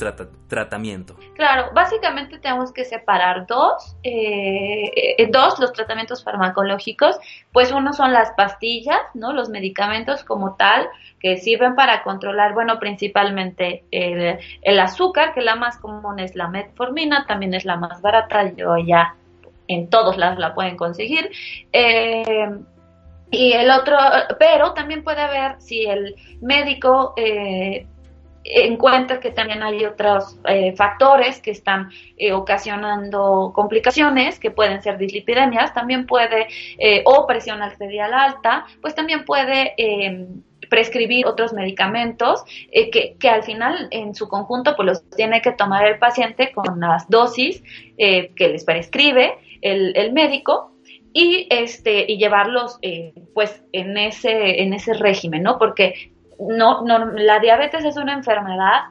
[0.47, 1.15] tratamiento?
[1.35, 7.17] Claro, básicamente tenemos que separar dos, eh, dos los tratamientos farmacológicos,
[7.53, 9.33] pues uno son las pastillas, ¿no?
[9.33, 10.87] Los medicamentos como tal,
[11.19, 17.25] que sirven para controlar, bueno, principalmente el azúcar, que la más común es la metformina,
[17.29, 19.15] también es la más barata, yo ya
[19.67, 21.29] en todos lados la pueden conseguir.
[21.71, 22.49] Eh,
[23.31, 23.95] y el otro,
[24.39, 27.85] pero también puede haber, si el médico eh,
[28.43, 31.91] encuentra que también hay otros eh, factores que están
[32.33, 36.47] ocasionando complicaciones, que pueden ser dislipidemias, también puede,
[37.05, 39.75] o presión arterial alta, pues también puede
[40.69, 45.51] prescribir otros medicamentos eh, que, que, al final en su conjunto pues los tiene que
[45.51, 47.63] tomar el paciente con las dosis
[47.97, 50.71] eh, que les prescribe el, el, médico
[51.11, 57.05] y este y llevarlos eh, pues en ese en ese régimen no porque no, no
[57.05, 58.83] la diabetes es una enfermedad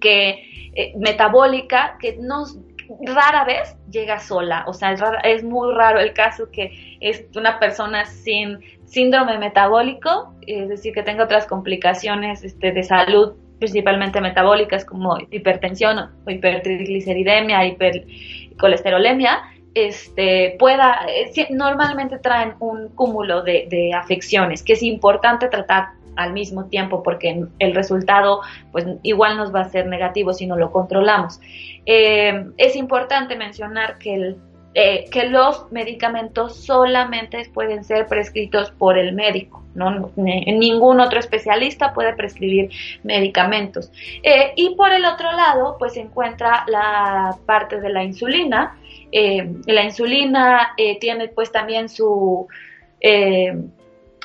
[0.00, 2.56] que metabólica que nos
[3.04, 7.58] rara vez llega sola, o sea, es, es, muy raro el caso que es una
[7.58, 14.84] persona sin síndrome metabólico, es decir, que tenga otras complicaciones este, de salud, principalmente metabólicas
[14.84, 19.42] como hipertensión o hipertrigliceridemia, hipercolesterolemia,
[19.74, 26.64] este, pueda, eh, normalmente traen un cúmulo de, afecciones que es importante tratar al mismo
[26.64, 28.40] tiempo porque el resultado
[28.72, 31.40] pues igual nos va a ser negativo si no lo controlamos.
[31.84, 34.36] Eh, es importante mencionar que el
[34.78, 40.10] eh, que los medicamentos solamente pueden ser prescritos por el médico, ¿no?
[40.16, 42.68] ningún otro especialista puede prescribir
[43.02, 43.90] medicamentos.
[44.22, 48.76] Eh, y por el otro lado, pues se encuentra la parte de la insulina.
[49.12, 52.46] Eh, la insulina tiene pues también su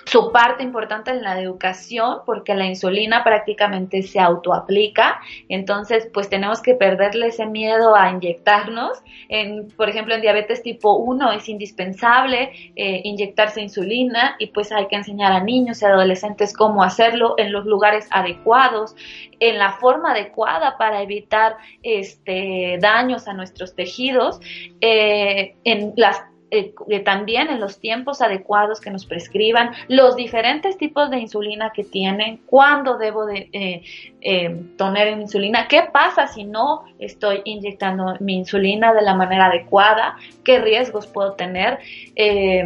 [0.05, 6.61] su parte importante en la educación porque la insulina prácticamente se autoaplica, entonces pues tenemos
[6.61, 9.01] que perderle ese miedo a inyectarnos.
[9.29, 14.87] En, por ejemplo, en diabetes tipo 1 es indispensable eh, inyectarse insulina y pues hay
[14.87, 18.95] que enseñar a niños y adolescentes cómo hacerlo en los lugares adecuados,
[19.39, 24.39] en la forma adecuada para evitar este, daños a nuestros tejidos,
[24.81, 26.73] eh, en las eh,
[27.05, 32.41] también en los tiempos adecuados que nos prescriban, los diferentes tipos de insulina que tienen,
[32.45, 33.83] cuándo debo de eh,
[34.21, 40.17] eh poner insulina, qué pasa si no estoy inyectando mi insulina de la manera adecuada,
[40.43, 41.79] qué riesgos puedo tener.
[42.15, 42.63] Eh,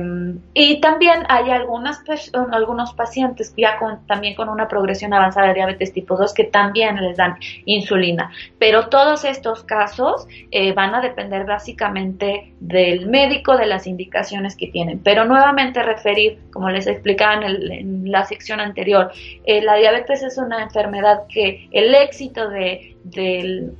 [0.53, 2.03] y también hay algunas
[2.51, 6.97] algunos pacientes ya con, también con una progresión avanzada de diabetes tipo 2 que también
[7.01, 8.31] les dan insulina.
[8.59, 10.27] Pero todos estos casos
[10.75, 14.99] van a depender básicamente del médico, de la indicaciones que tienen.
[14.99, 19.11] Pero nuevamente referir, como les explicaba en, la sección anterior,
[19.45, 23.71] eh, la diabetes es una enfermedad que el éxito de, de,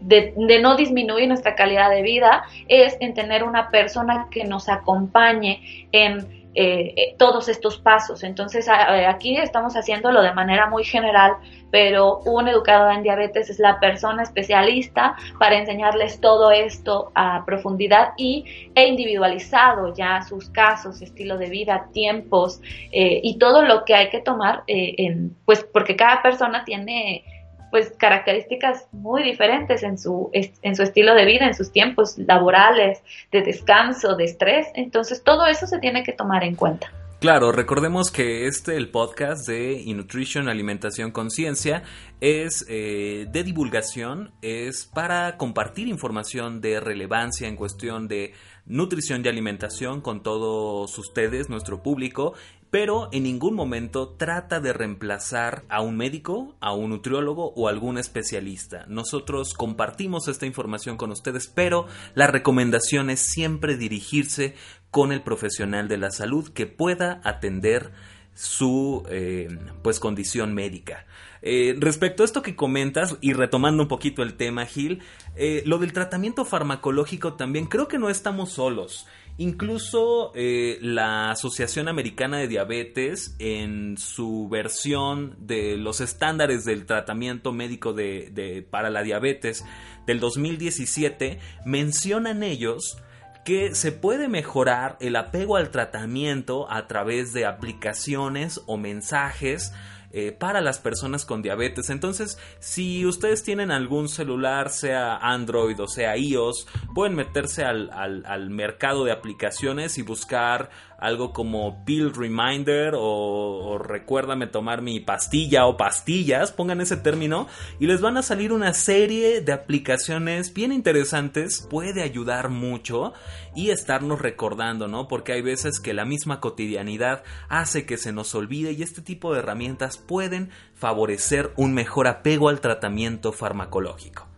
[0.00, 5.86] de, no disminuir nuestra calidad de vida es en tener una persona que nos acompañe
[5.92, 8.24] en eh, eh, todos estos pasos.
[8.24, 11.34] Entonces aquí estamos haciéndolo de manera muy general,
[11.70, 18.14] pero un educador en diabetes es la persona especialista para enseñarles todo esto a profundidad
[18.16, 22.60] y, e individualizado ya sus casos, estilo de vida, tiempos
[22.90, 27.24] eh, y todo lo que hay que tomar, en, pues porque cada persona tiene
[27.70, 33.02] pues características muy diferentes en su, en su estilo de vida, en sus tiempos laborales,
[33.32, 34.66] de descanso, de estrés.
[34.74, 36.90] Entonces todo eso se tiene que tomar en cuenta.
[37.20, 41.82] Claro, recordemos que este, el podcast de Innutrition Alimentación Conciencia,
[42.22, 48.32] es eh, de divulgación, es para compartir información de relevancia en cuestión de
[48.64, 52.32] nutrición y alimentación con todos ustedes, nuestro público,
[52.70, 57.98] pero en ningún momento trata de reemplazar a un médico, a un nutriólogo o algún
[57.98, 58.84] especialista.
[58.88, 64.54] Nosotros compartimos esta información con ustedes, pero la recomendación es siempre dirigirse
[64.90, 67.92] con el profesional de la salud que pueda atender
[68.34, 69.48] su eh,
[69.82, 71.06] pues condición médica.
[71.42, 75.02] Eh, respecto a esto que comentas y retomando un poquito el tema Gil,
[75.36, 79.06] eh, lo del tratamiento farmacológico también creo que no estamos solos.
[79.38, 87.52] Incluso eh, la Asociación Americana de Diabetes, en su versión de los estándares del tratamiento
[87.52, 89.64] médico de, para la diabetes
[90.06, 92.98] del 2017, mencionan ellos
[93.46, 99.72] que se puede mejorar el apego al tratamiento a través de aplicaciones o mensajes
[100.12, 101.90] eh, para las personas con diabetes.
[101.90, 108.50] Entonces, si ustedes tienen algún celular, sea Android o sea iOS, pueden meterse al, al
[108.50, 110.70] mercado de aplicaciones y buscar
[111.00, 117.48] algo como Pill Reminder o, recuérdame tomar mi pastilla o pastillas, pongan ese término
[117.78, 123.12] y les van a salir una serie de aplicaciones bien interesantes, puede ayudar mucho
[123.54, 125.08] y estarnos recordando, ¿no?
[125.08, 129.32] Porque hay veces que la misma cotidianidad hace que se nos olvide y este tipo
[129.32, 134.29] de herramientas pueden favorecer un mejor apego al tratamiento farmacológico.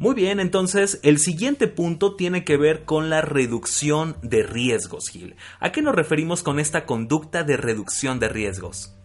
[0.00, 5.36] Muy bien, entonces el siguiente punto tiene que ver con la reducción de riesgos, Gil.
[5.60, 8.96] ¿A qué nos referimos con esta conducta de reducción de riesgos?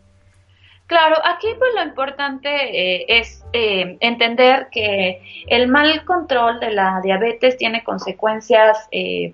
[0.87, 7.01] Claro, aquí pues lo importante eh, es eh, entender que el mal control de la
[7.03, 9.33] diabetes tiene consecuencias eh,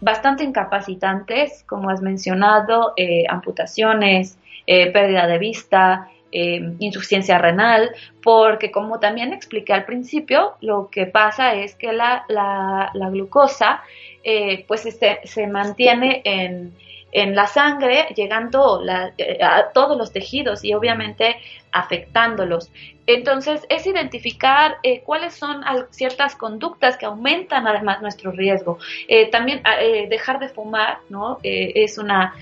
[0.00, 2.94] bastante incapacitantes, como has mencionado,
[3.28, 4.36] amputaciones,
[4.66, 7.90] pérdida de vista, eh, insuficiencia renal,
[8.22, 13.82] porque como también expliqué al principio, lo que pasa es que la, la, glucosa
[14.22, 16.74] eh, pues este, se mantiene en,
[17.12, 18.82] en la sangre, llegando
[19.16, 21.36] eh, a todos los tejidos y obviamente
[21.72, 22.70] afectándolos.
[23.06, 28.78] Entonces, es identificar eh, cuáles son ciertas conductas que aumentan además nuestro riesgo.
[29.08, 29.62] Eh, también
[30.10, 31.38] dejar de fumar, ¿no?
[31.42, 32.34] es una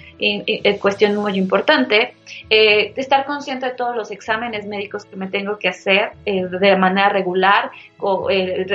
[0.80, 2.14] cuestión muy importante.
[2.50, 7.70] estar consciente de todos los exámenes médicos que me tengo que hacer de manera regular,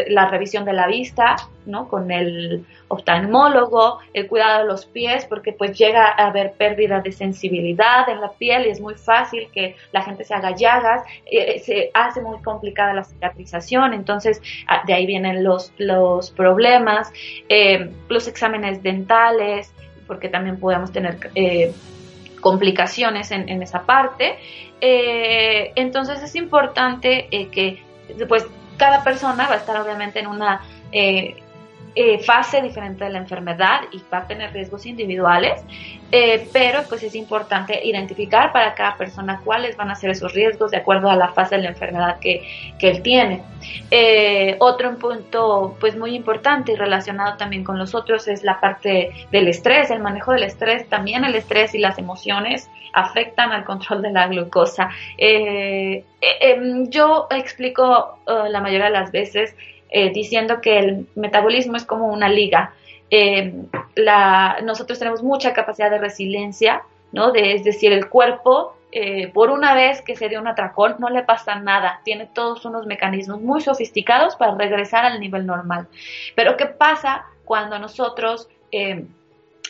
[0.08, 1.36] la revisión de la vista,
[1.66, 1.88] ¿no?
[1.88, 7.12] Con el oftalmólogo, el cuidado de los pies, porque pues llega a haber pérdida de
[7.12, 11.92] sensibilidad en la piel y es muy fácil que la gente se llagas, eh, se
[11.94, 17.14] hace muy complicada la cicatrización, entonces ah, de ahí vienen los, los problemas,
[17.48, 19.72] eh, los exámenes dentales,
[20.08, 21.72] porque también podemos tener eh,
[22.42, 24.40] complicaciones en, en, esa parte.
[24.82, 27.84] entonces es importante que
[28.28, 28.48] pues
[28.82, 30.62] cada persona va a estar obviamente en una
[30.92, 31.36] eh,
[32.24, 35.64] fase diferente de la enfermedad y va a tener riesgos individuales,
[36.14, 40.72] eh, pero pues es importante identificar para cada persona cuáles van a ser esos riesgos
[40.72, 42.48] de acuerdo a la fase de la enfermedad que,
[42.80, 43.44] que él tiene.
[43.92, 49.12] Eh, otro punto pues muy importante y relacionado también con los otros es la parte
[49.32, 54.02] del estrés, el manejo del estrés, también el estrés y las emociones afectan al control
[54.02, 54.90] de la glucosa.
[55.18, 59.56] em, yo explico la mayoría de las veces
[59.92, 62.74] eh, diciendo que el metabolismo es como una liga.
[63.10, 63.54] Eh,
[64.64, 67.32] nosotros tenemos mucha capacidad de resiliencia, ¿no?
[67.32, 71.10] De, es decir, el cuerpo, eh, por una vez que se dio un atracón, no
[71.10, 72.00] le pasa nada.
[72.06, 75.88] Tiene todos unos mecanismos muy sofisticados para regresar al nivel normal.
[76.36, 78.48] Pero ¿qué pasa cuando nosotros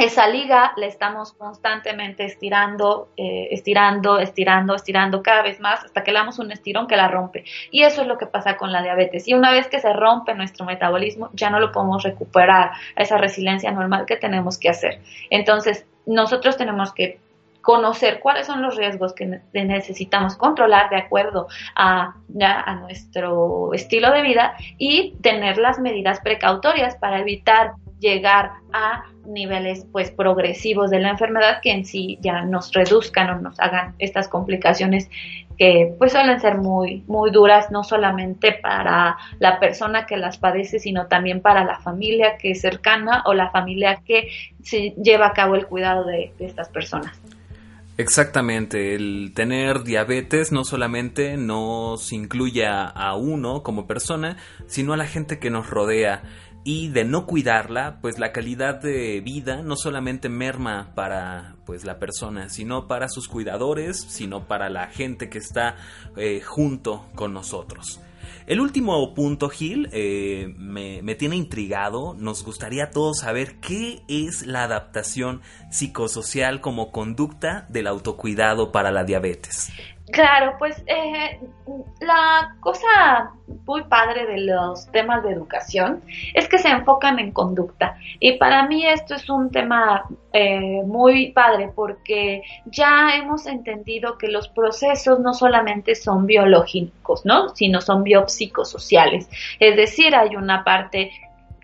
[0.04, 6.12] esa liga la estamos constantemente estirando, eh, estirando, estirando, estirando cada vez más hasta que
[6.12, 7.46] le damos un estirón que la rompe.
[7.70, 9.28] Y eso es lo que pasa con la diabetes.
[9.28, 13.18] Y una vez que se rompe nuestro metabolismo, ya no lo podemos recuperar a esa
[13.18, 15.02] resiliencia normal que tenemos que hacer.
[15.30, 17.20] Entonces, nosotros tenemos que
[17.62, 24.24] conocer cuáles son los riesgos que necesitamos controlar de acuerdo a, a nuestro estilo de
[24.24, 31.10] vida y tener las medidas precautorias para evitar llegar a niveles pues progresivos de la
[31.10, 35.10] enfermedad que en sí ya nos reduzcan o nos hagan estas complicaciones
[35.58, 40.80] que pues suelen ser muy muy duras no solamente para la persona que las padece
[40.80, 44.30] sino también para la familia que es cercana o la familia que
[44.64, 47.20] se lleva a cabo el cuidado de, de estas personas.
[47.98, 55.06] Exactamente, el tener diabetes no solamente nos incluye a uno como persona, sino a la
[55.06, 56.24] gente que nos rodea
[56.64, 61.98] y de no cuidarla, pues la calidad de vida no solamente merma para pues la
[61.98, 65.76] persona, sino para sus cuidadores, sino para la gente que está
[66.18, 68.00] eh, junto con nosotros.
[68.48, 72.16] El último punto, Gil, eh, me, me, tiene intrigado.
[72.16, 78.92] Nos gustaría a todos saber qué es la adaptación psicosocial como conducta del autocuidado para
[78.92, 79.72] la diabetes.
[80.12, 81.40] Claro, pues eh,
[82.02, 83.32] la cosa
[83.66, 86.04] muy padre de los temas de educación
[86.34, 87.96] es que se enfocan en conducta.
[88.20, 90.04] Y para mí esto es un tema
[90.34, 97.50] eh, muy padre porque ya hemos entendido que los procesos no solamente son biológicos, ¿no?
[97.56, 99.30] Sino son biopsicosociales.
[99.60, 101.12] Es decir, hay una parte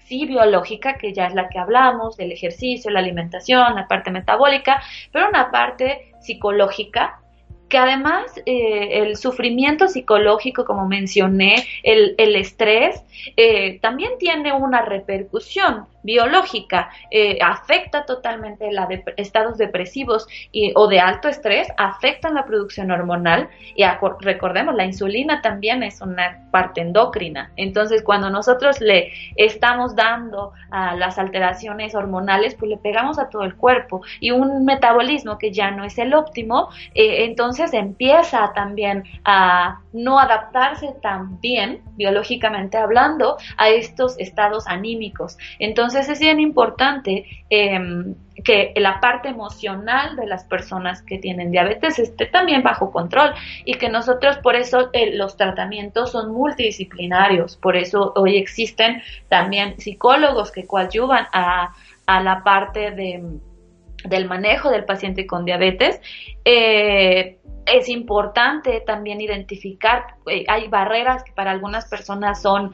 [0.05, 4.81] sí biológica, que ya es la que hablamos, el ejercicio, la alimentación, la parte metabólica,
[5.11, 7.19] pero una parte psicológica
[7.67, 13.03] que además eh, el sufrimiento psicológico, como mencioné, el, el estrés,
[13.35, 20.87] eh, también tiene una repercusión biológica, eh, afecta totalmente la de, estados depresivos y, o
[20.87, 23.83] de alto estrés, afectan la producción hormonal y
[24.21, 27.51] recordemos, la insulina también es una parte endocrina.
[27.57, 33.43] Entonces, cuando nosotros le estamos dando a las alteraciones hormonales, pues le pegamos a todo
[33.43, 39.03] el cuerpo y un metabolismo que ya no es el óptimo, eh, entonces empieza también
[39.25, 45.37] a no adaptarse tan bien, biológicamente hablando, a estos estados anímicos.
[45.59, 51.99] Entonces, es bien importante em, que la parte emocional de las personas que tienen diabetes
[51.99, 53.33] esté también bajo control
[53.65, 59.79] y que nosotros por eso eh, los tratamientos son multidisciplinarios, por eso hoy existen también
[59.79, 61.73] psicólogos que coadyuvan a,
[62.07, 65.99] la parte del manejo del paciente con diabetes.
[66.45, 67.36] Eh,
[67.73, 72.71] es importante también identificar, eh, hay barreras que para algunas personas son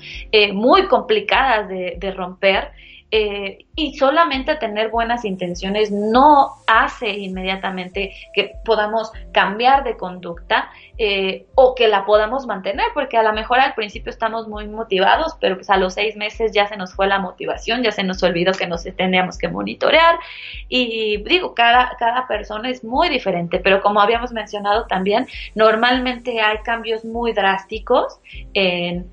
[0.54, 2.72] muy complicadas de romper
[3.16, 11.46] eh, y solamente tener buenas intenciones no hace inmediatamente que podamos cambiar de conducta eh,
[11.54, 15.58] o que la podamos mantener, porque a lo mejor al principio estamos muy motivados, pero
[15.58, 18.52] pues a los seis meses ya se nos fue la motivación, ya se nos olvidó
[18.54, 20.18] que nos teníamos que monitorear.
[20.68, 26.58] Y digo, cada, cada persona es muy diferente, pero como habíamos mencionado también, normalmente hay
[26.64, 28.20] cambios muy drásticos
[28.56, 29.08] en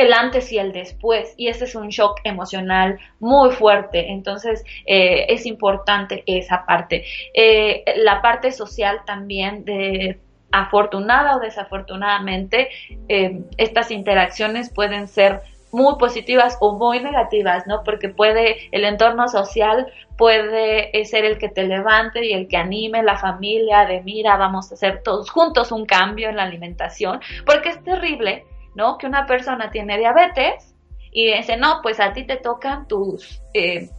[0.00, 5.26] el antes y el después y ese es un shock emocional muy fuerte entonces eh,
[5.28, 10.18] es importante esa parte eh, la parte social también de
[10.52, 12.70] afortunada o desafortunadamente
[13.08, 15.42] eh, estas interacciones pueden ser
[15.72, 17.84] muy positivas o muy negativas, ¿no?
[17.84, 19.86] Porque puede, el entorno social
[20.18, 24.72] puede ser el que te levante y el que anime la familia de mira, vamos
[24.72, 28.44] a hacer todos juntos un cambio en la alimentación, porque es terrible
[28.74, 28.98] ¿no?
[28.98, 30.74] Que una persona tiene diabetes
[31.12, 33.90] y dice, no, pues a ti te tocan tus, eh,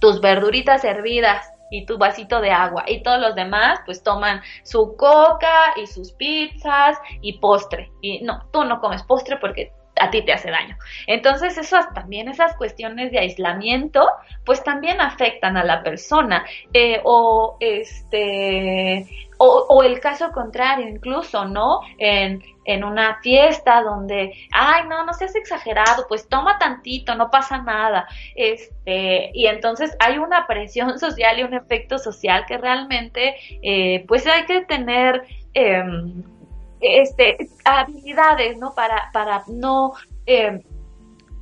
[0.00, 4.96] tus verduritas hervidas y tu vasito de agua y todos los demás pues toman su
[4.96, 10.22] coca y sus pizzas y postre y no, tú no comes postre porque a ti
[10.22, 10.76] te hace daño.
[11.06, 14.06] Entonces, esas también esas cuestiones de aislamiento,
[14.44, 16.44] pues también afectan a la persona.
[16.72, 19.06] Eh, o este
[19.42, 21.80] o, el caso contrario, incluso, ¿no?
[21.96, 27.62] En, en una fiesta donde, ay, no, no seas exagerado, pues toma tantito, no pasa
[27.62, 28.06] nada.
[28.34, 34.26] Este, y entonces hay una presión social y un efecto social que realmente, eh, pues
[34.26, 35.22] hay que tener
[35.54, 35.84] eh,
[36.80, 38.74] este, habilidades, ¿no?
[38.74, 39.92] Para, para no...
[40.26, 40.62] Eh,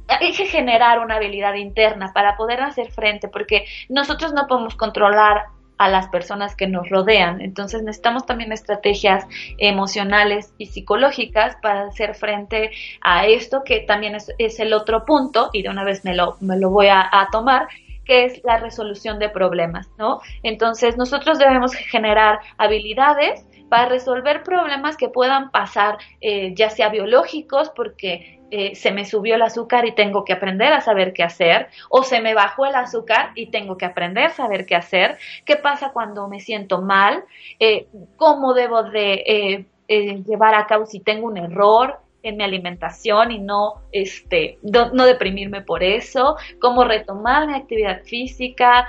[0.08, 5.48] hay que generar una habilidad interna para poder hacer frente, porque nosotros no podemos controlar
[5.78, 7.40] a las personas que nos rodean.
[7.40, 9.26] Entonces necesitamos también estrategias
[9.58, 15.62] emocionales y psicológicas para hacer frente a esto, que también es, el otro punto, y
[15.62, 17.68] de una vez me lo, me lo voy a, tomar,
[18.08, 20.20] que es la resolución de problemas, ¿no?
[20.42, 27.68] Entonces nosotros debemos generar habilidades para resolver problemas que puedan pasar, eh, ya sea biológicos,
[27.76, 31.68] porque eh, se me subió el azúcar y tengo que aprender a saber qué hacer,
[31.90, 35.56] o se me bajó el azúcar y tengo que aprender a saber qué hacer, qué
[35.56, 37.24] pasa cuando me siento mal,
[37.60, 42.00] eh, cómo debo de llevar a cabo si tengo un error
[42.32, 48.86] mi alimentación y no, este, no, deprimirme por eso, cómo retomar mi actividad física,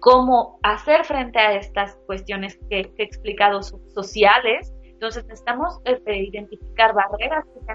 [0.00, 4.72] cómo hacer frente a estas cuestiones que, he explicado sociales.
[4.84, 7.74] Entonces necesitamos identificar barreras que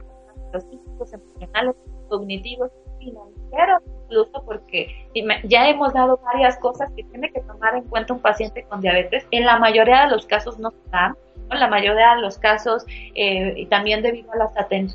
[0.53, 1.75] los físicos, emocionales,
[2.07, 5.07] cognitivos, financieros, incluso porque
[5.43, 9.25] ya hemos dado varias cosas que tiene que tomar en cuenta un paciente con diabetes.
[9.31, 11.15] En la mayoría de los casos no se dan,
[11.57, 12.85] la mayoría de los casos,
[13.15, 14.51] eh, y también debido a las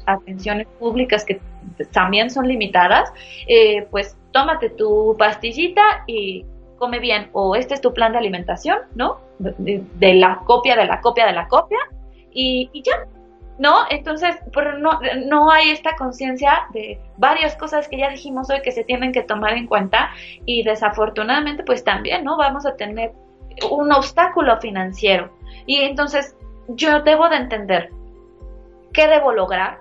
[0.06, 1.40] atenciones públicas que
[1.92, 3.12] también son limitadas,
[3.48, 6.44] eh, pues tómate tu pastillita y
[6.78, 9.18] come bien, o este es tu plan de alimentación, ¿no?
[9.38, 11.78] De, la copia, de la copia, de la copia,
[12.30, 13.06] y, y ya,
[13.58, 13.78] ¿no?
[13.90, 18.72] Entonces, pero no, no hay esta conciencia de varias cosas que ya dijimos hoy que
[18.72, 20.10] se tienen que tomar en cuenta
[20.44, 22.36] y desafortunadamente pues también, ¿no?
[22.36, 23.12] Vamos a tener
[23.70, 25.30] un obstáculo financiero.
[25.66, 26.36] Y entonces
[26.68, 27.90] yo debo de entender
[28.92, 29.80] qué debo lograr,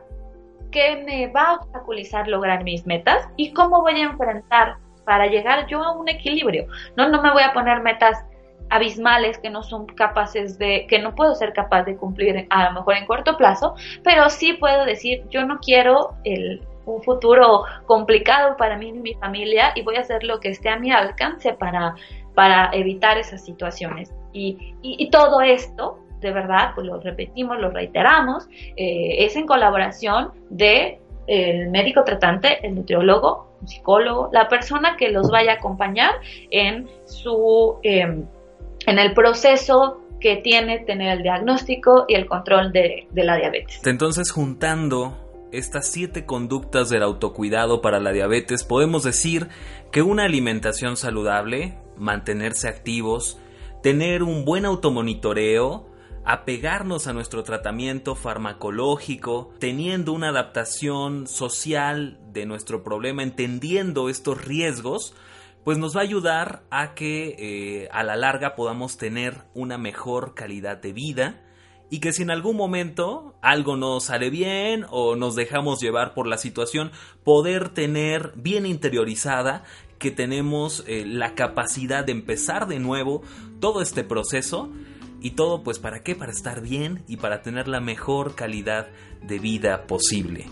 [0.72, 5.68] qué me va a obstaculizar lograr mis metas y cómo voy a enfrentar para llegar
[5.68, 6.68] yo a un equilibrio.
[6.96, 8.24] No, no me voy a poner metas
[8.70, 12.74] abismales que no son capaces de, que no puedo ser capaz de cumplir a lo
[12.74, 18.58] mejor en corto plazo, pero sí puedo decir, yo no quiero el, un futuro complicado
[18.58, 21.54] para mí y mi familia y voy a hacer lo que esté a mi alcance
[21.54, 21.96] para,
[22.34, 24.14] para evitar esas situaciones.
[24.34, 30.32] Y, y, todo esto, de verdad, pues lo repetimos, lo reiteramos, eh, es en colaboración
[30.49, 36.11] de el médico tratante, el nutriólogo, un psicólogo, la persona que los vaya a acompañar
[36.49, 38.26] en su em,
[38.86, 43.82] en el proceso que tiene tener el diagnóstico y el control de, la diabetes.
[43.86, 45.17] Entonces, juntando
[45.51, 49.49] estas siete conductas del autocuidado para la diabetes, podemos decir
[49.91, 53.38] que una alimentación saludable, mantenerse activos,
[53.82, 55.86] tener un buen automonitoreo,
[56.26, 65.13] apegarnos a nuestro tratamiento farmacológico, teniendo una adaptación social de nuestro problema, entendiendo estos riesgos,
[65.63, 70.34] pues nos va a ayudar a que eh, a la larga podamos tener una mejor
[70.34, 71.41] calidad de vida
[71.89, 76.28] y que si en algún momento algo no sale bien o nos dejamos llevar por
[76.28, 76.91] la situación,
[77.24, 79.63] poder tener bien interiorizada
[79.99, 83.21] que tenemos eh, la capacidad de empezar de nuevo
[83.59, 84.69] todo este proceso
[85.24, 88.89] y todo pues para qué, para estar bien y para tener la mejor calidad
[89.24, 90.45] de vida posible.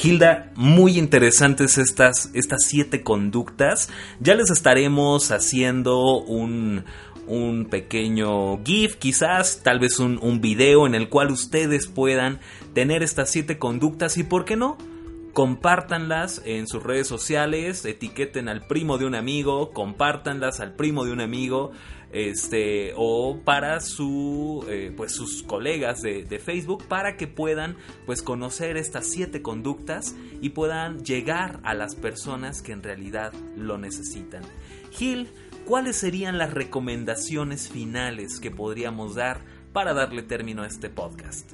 [0.00, 3.88] Hilda, muy interesantes estas, estas siete conductas.
[4.20, 6.84] Ya les estaremos haciendo un,
[7.26, 12.38] un pequeño GIF, quizás, tal vez un, un video en el cual ustedes puedan
[12.74, 14.76] tener estas siete conductas y, ¿por qué no?
[15.38, 21.12] compártanlas en sus redes sociales, etiqueten al primo de un amigo, compártanlas al primo de
[21.12, 21.70] un amigo,
[22.12, 29.10] este o para eh, pues sus colegas de, Facebook para que puedan pues conocer estas
[29.10, 34.42] siete conductas y puedan llegar a las personas que en realidad lo necesitan.
[34.90, 35.28] Gil,
[35.66, 39.40] ¿cuáles serían las recomendaciones finales que podríamos dar
[39.72, 41.52] para darle término a este podcast?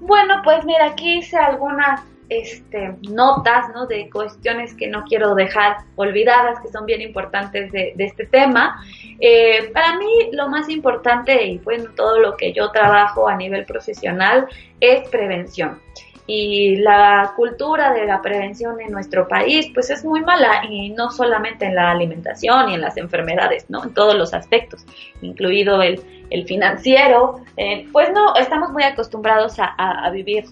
[0.00, 2.00] Bueno, pues mira, aquí hice algunas
[2.30, 3.86] este, notas ¿no?
[3.86, 8.82] de cuestiones que no quiero dejar olvidadas, que son bien importantes de, este tema.
[9.20, 13.66] Eh, para mí lo más importante y bueno, todo lo que yo trabajo a nivel
[13.66, 14.48] profesional
[14.80, 15.80] es prevención.
[16.26, 21.10] Y la cultura de la prevención en nuestro país pues es muy mala y no
[21.10, 23.82] solamente en la alimentación y en las enfermedades, ¿no?
[23.82, 24.86] En todos los aspectos,
[25.22, 26.00] incluido el,
[26.30, 27.40] el financiero.
[27.56, 30.44] Eh, pues no, estamos muy acostumbrados a, a vivir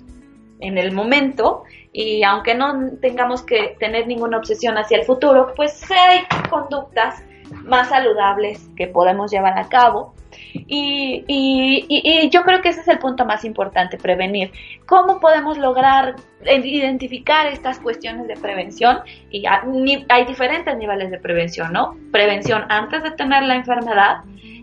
[0.61, 1.63] en el momento
[1.93, 7.23] y aunque no tengamos que tener ninguna obsesión hacia el futuro, pues hay conductas
[7.65, 10.15] más saludables que podemos llevar a cabo.
[10.53, 14.53] Y, y, yo creo que ese es el punto más importante, prevenir.
[14.87, 19.01] ¿Cómo podemos lograr identificar estas cuestiones de prevención?
[19.31, 21.97] Y hay diferentes niveles de prevención, ¿no?
[22.13, 24.19] Prevención antes de tener la enfermedad,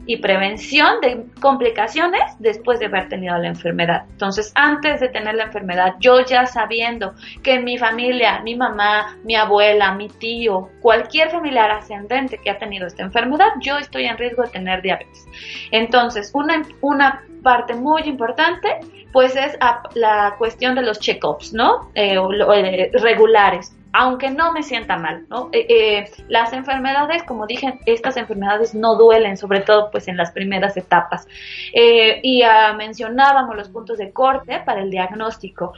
[0.05, 4.05] y prevención de complicaciones después de haber tenido la enfermedad.
[4.11, 9.35] Entonces, antes de tener la enfermedad, yo ya sabiendo que mi familia, mi mamá, mi
[9.35, 14.43] abuela, mi tío, cualquier familiar ascendente que ha tenido esta enfermedad, yo estoy en riesgo
[14.43, 15.25] de tener diabetes.
[15.71, 18.79] Entonces, una, una parte muy importante,
[19.11, 19.57] pues es
[19.93, 21.89] la cuestión de los check-ups, ¿no?
[21.95, 25.47] Eh, eh, regulares aunque no me sienta mal, ¿no?
[25.53, 30.31] Eh, eh, las enfermedades, como dije, estas enfermedades no duelen, sobre todo pues en las
[30.31, 31.25] primeras etapas.
[31.71, 35.73] Eh, y ah, mencionábamos los puntos de corte para el diagnóstico.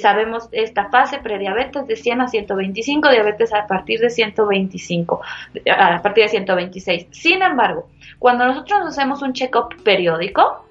[0.00, 5.20] sabemos esta fase prediabetes de 100 a 125, diabetes a partir de 125,
[5.70, 7.08] a partir de 126.
[7.10, 10.64] Sin embargo, cuando nosotros hacemos un check-up periódico,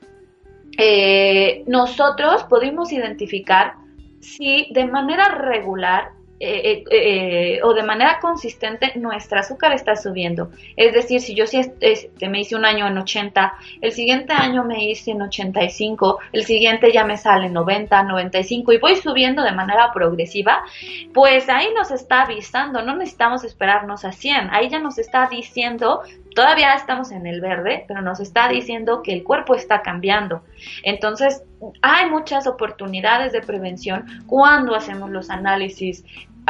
[1.68, 3.74] nosotros podemos identificar
[4.20, 10.52] si de manera regular eh, eh, eh, o de manera consistente nuestra azúcar está subiendo.
[10.76, 14.64] Es decir, si yo si este, me hice un año en 80, el siguiente año
[14.64, 19.42] me hice en 85, el siguiente ya me sale en 90, 95 y voy subiendo
[19.42, 20.64] de manera progresiva,
[21.12, 26.04] pues ahí nos está avisando, no necesitamos esperarnos a 100, ahí ya nos está diciendo
[26.38, 30.44] todavía estamos en el verde, pero nos está diciendo que el cuerpo está cambiando.
[30.84, 31.44] Entonces,
[31.82, 36.06] hay muchas oportunidades de prevención cuando hacemos los análisis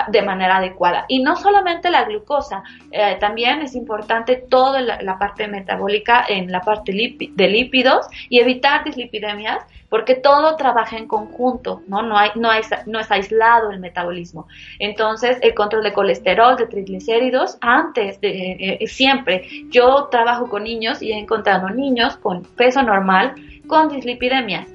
[0.07, 1.05] de manera adecuada.
[1.07, 6.61] Y no solamente la glucosa, eh, también es importante toda la, parte metabólica en la
[6.61, 12.01] parte de lípidos y evitar dislipidemias porque todo trabaja en conjunto, ¿no?
[12.01, 12.49] No, hay, no,
[12.85, 14.47] no es aislado el metabolismo.
[14.79, 19.47] Entonces, el control de colesterol, de triglicéridos, antes de eh, eh, siempre.
[19.69, 23.35] Yo trabajo con niños y he encontrado niños con peso normal
[23.67, 24.67] con dislipidemias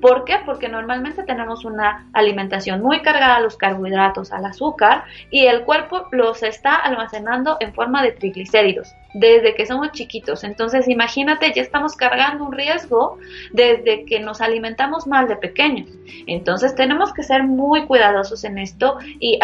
[0.00, 0.36] ¿Por qué?
[0.44, 6.06] Porque normalmente tenemos una alimentación muy cargada a los carbohidratos, al azúcar, y el cuerpo
[6.12, 10.44] los está almacenando en forma de triglicéridos desde que somos chiquitos.
[10.44, 13.18] Entonces, imagínate, ya estamos cargando un riesgo
[13.52, 15.88] desde que nos alimentamos mal de pequeños.
[16.26, 19.38] Entonces, tenemos que ser muy cuidadosos en esto y,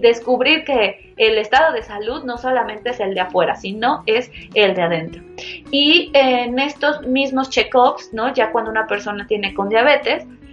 [0.00, 4.74] descubrir que el estado de salud no solamente es el de afuera, sino es el
[4.74, 5.22] de adentro.
[5.70, 8.10] Y en estos mismos check-ups.
[8.34, 9.85] Ya cuando una persona tiene con diabetes,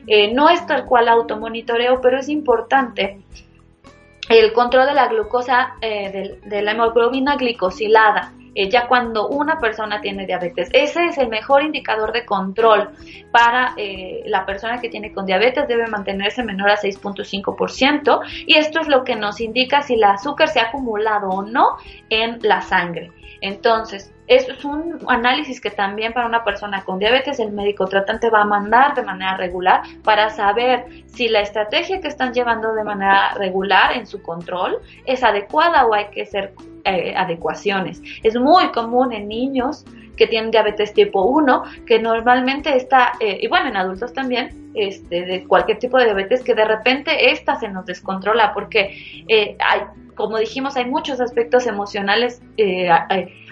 [0.07, 3.21] eh, no es tal cual automonitoreo, pero es importante
[4.29, 10.01] el control de la glucosa, eh, de, la hemoglobina glicosilada, eh, ya cuando una persona
[10.01, 10.69] tiene diabetes.
[10.71, 12.89] Ese es el mejor indicador de control
[13.31, 13.75] para
[14.25, 19.03] la persona que tiene con diabetes, debe mantenerse menor a 6.5% y esto es lo
[19.03, 21.77] que nos indica si el azúcar se ha acumulado o no
[22.09, 23.11] en la sangre.
[23.41, 28.41] Entonces, es un análisis que también para una persona con diabetes el médico tratante va
[28.41, 33.33] a mandar de manera regular para saber si la estrategia que están llevando de manera
[33.35, 36.53] regular en su control es adecuada o hay que hacer
[36.85, 38.01] eh, adecuaciones.
[38.23, 39.85] Es muy común en niños
[40.15, 45.25] que tienen diabetes tipo 1, que normalmente está, eh, y bueno, en adultos también, este,
[45.25, 49.81] de cualquier tipo de diabetes, que de repente esta se nos descontrola porque eh, hay,
[50.15, 52.89] como dijimos, hay muchos aspectos emocionales eh,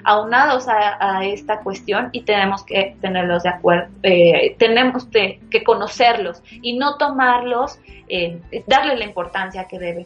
[0.04, 6.78] aunados a, esta cuestión y tenemos que tenerlos de acuerdo, eh, tenemos que conocerlos y
[6.78, 10.06] no tomarlos, eh, darle la importancia que debe.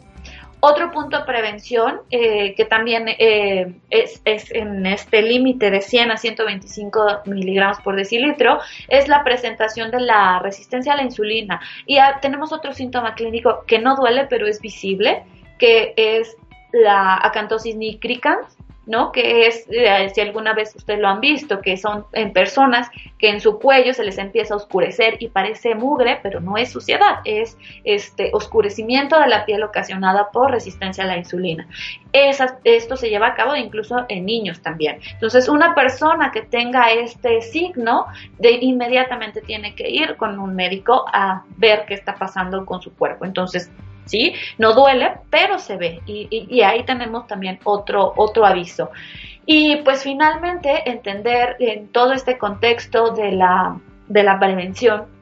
[0.60, 7.22] Otro punto de prevención que también es, es, en este límite de 100 a 125
[7.26, 11.60] miligramos por decilitro es la presentación de la resistencia a la insulina.
[11.86, 15.24] Y tenemos otro síntoma clínico que no duele pero es visible,
[15.58, 16.36] que es
[16.72, 19.12] la acantosis nigricans, ¿no?
[19.12, 23.30] Que es, eh, si alguna vez ustedes lo han visto, que son en personas que
[23.30, 27.20] en su cuello se les empieza a oscurecer y parece mugre, pero no es suciedad,
[27.24, 31.66] es este oscurecimiento de la piel ocasionada por resistencia a la insulina.
[32.12, 35.00] esto se lleva a cabo incluso en niños también.
[35.12, 38.06] Entonces, una persona que tenga este signo,
[38.38, 42.94] de inmediatamente tiene que ir con un médico a ver qué está pasando con su
[42.94, 43.24] cuerpo.
[43.24, 43.70] Entonces,
[44.06, 44.34] ¿sí?
[44.58, 46.00] No duele, pero se ve.
[46.06, 48.90] Y, ahí tenemos también otro, otro aviso.
[49.44, 53.78] Y pues finalmente entender en todo este contexto de la,
[54.08, 55.14] de la prevención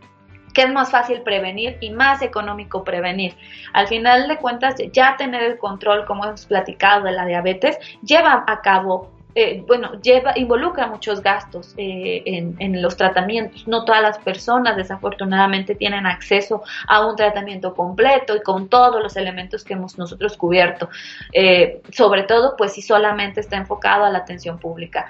[0.55, 3.35] que es más fácil prevenir y más económico prevenir.
[3.73, 8.45] Al final de cuentas, ya tener el control, como hemos platicado, de la diabetes, lleva
[8.47, 13.67] a cabo eh, bueno, lleva, involucra muchos gastos eh, en, los tratamientos.
[13.67, 19.17] No todas las personas desafortunadamente tienen acceso a un tratamiento completo y con todos los
[19.17, 20.89] elementos que hemos nosotros cubierto.
[21.33, 25.09] Eh, sobre todo, pues si solamente está enfocado a la atención pública.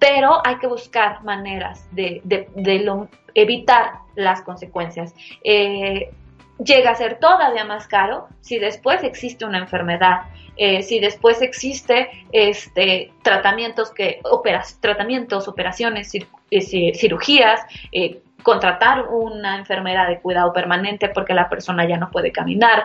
[0.00, 2.22] pero hay que buscar maneras de,
[3.34, 5.14] evitar las consecuencias
[6.58, 10.22] llega a ser todavía más caro si después existe una enfermedad,
[10.58, 16.12] eh, si después existe este, tratamientos, que, operas, tratamientos, operaciones,
[16.50, 17.60] eh, cirugías,
[17.92, 22.84] eh, contratar una enfermera de cuidado permanente porque la persona ya no puede caminar,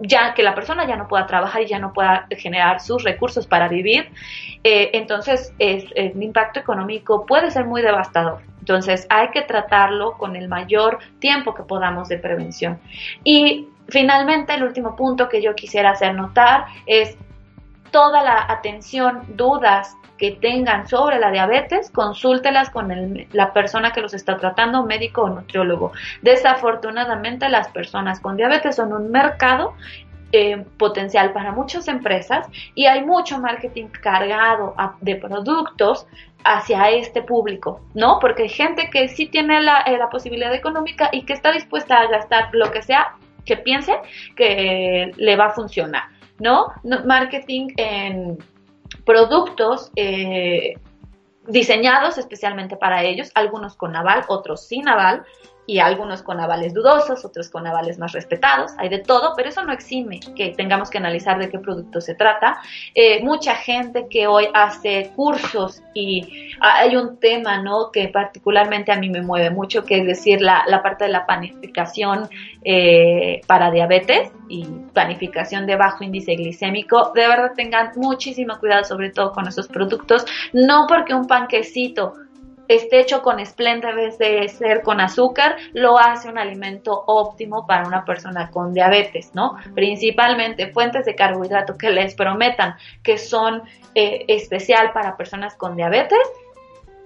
[0.00, 3.46] ya que la persona ya no pueda trabajar y ya no pueda generar sus recursos
[3.46, 4.10] para vivir,
[4.64, 8.40] entonces el impacto económico puede ser muy devastador.
[8.64, 12.80] Entonces hay que tratarlo con el mayor tiempo que podamos de prevención.
[13.22, 17.18] Y finalmente el último punto que yo quisiera hacer notar es
[17.90, 24.14] toda la atención, dudas que tengan sobre la diabetes, consúltelas con la persona que los
[24.14, 25.92] está tratando, médico o nutriólogo.
[26.22, 29.74] Desafortunadamente las personas con diabetes son un mercado
[30.36, 36.08] eh, potencial para muchas empresas y hay mucho marketing cargado de productos
[36.42, 38.18] hacia este público, ¿no?
[38.20, 42.00] Porque hay gente que sí tiene la, eh, la, posibilidad económica y que está dispuesta
[42.00, 43.14] a gastar lo que sea
[43.46, 43.94] que piense
[44.34, 46.04] que le va a funcionar,
[46.40, 46.66] ¿no?
[46.82, 48.38] marketing en
[49.06, 50.74] productos eh,
[51.46, 55.22] diseñados especialmente para ellos, algunos con aval, otros sin aval,
[55.66, 59.64] y algunos con avales dudosos, otros con avales más respetados, hay de todo, pero eso
[59.64, 62.58] no exime que tengamos que analizar de qué producto se trata.
[62.94, 67.90] Eh, mucha gente que hoy hace cursos y hay un tema, ¿no?
[67.90, 72.28] Que particularmente a mí me mueve mucho, que es decir, la, parte de la panificación
[72.62, 77.12] eh, para diabetes y panificación de bajo índice glicémico.
[77.14, 82.14] De verdad tengan muchísimo cuidado, sobre todo con esos productos, no porque un panquecito
[82.68, 87.66] esté hecho con Splenda en vez de ser con azúcar, lo hace un alimento óptimo
[87.66, 89.56] para una persona con diabetes, ¿no?
[89.74, 93.62] Principalmente fuentes de carbohidrato que les prometan que son
[93.94, 96.26] eh, especial para personas con diabetes,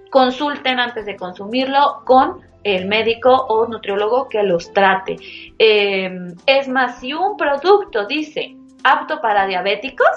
[0.09, 5.17] consulten antes de consumirlo con el médico o nutriólogo que los trate.
[5.57, 10.07] Eh, es más, si un producto dice apto para diabéticos,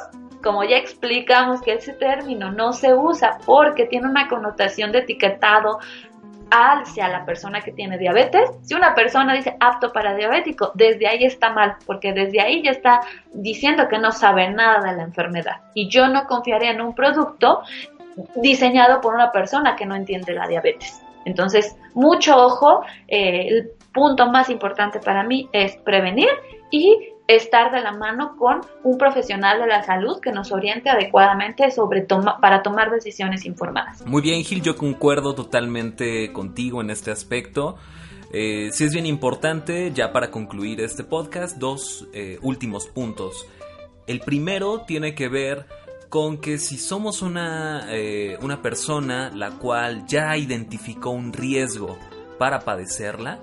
[0.42, 5.78] como ya explicamos que ese término no se usa porque tiene una connotación de etiquetado
[6.50, 8.50] hacia la persona que tiene diabetes.
[8.62, 12.72] Si una persona dice apto para diabético, desde ahí está mal, porque desde ahí ya
[12.72, 13.00] está
[13.32, 15.62] diciendo que no sabe nada de la enfermedad.
[15.72, 17.62] Y yo no confiaría en un producto
[18.36, 21.00] diseñado por una persona que no entiende la diabetes.
[21.24, 26.28] Entonces, mucho ojo, eh, el punto más importante para mí es prevenir
[26.70, 31.70] y estar de la mano con un profesional de la salud que nos oriente adecuadamente
[31.70, 32.06] sobre
[32.40, 34.04] para tomar decisiones informadas.
[34.06, 37.76] Muy bien, Gil, yo concuerdo totalmente contigo en este aspecto.
[38.32, 43.46] Eh, sí es bien importante, ya para concluir este podcast, dos eh, últimos puntos.
[44.06, 45.66] El primero tiene que ver
[46.08, 51.98] con que si somos una, eh, una persona la cual ya identificó un riesgo
[52.38, 53.38] para padecerla,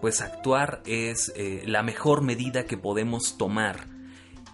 [0.00, 3.86] pues actuar es eh, la mejor medida que podemos tomar.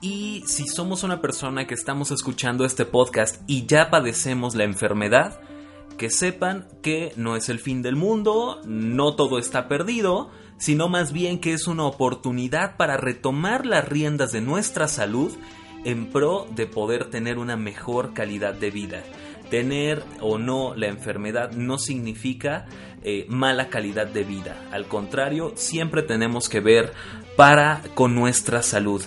[0.01, 5.41] Y si somos una persona que estamos escuchando este podcast y ya padecemos la enfermedad,
[5.97, 11.13] que sepan que no es el fin del mundo, no todo está perdido, sino más
[11.13, 15.33] bien que es una oportunidad para retomar las riendas de nuestra salud
[15.85, 19.03] en pro de poder tener una mejor calidad de vida.
[19.53, 22.65] Tener o no la enfermedad no significa
[23.03, 24.57] eh, mala calidad de vida.
[24.73, 26.95] Al contrario, siempre tenemos que ver
[27.37, 29.03] para con nuestra salud.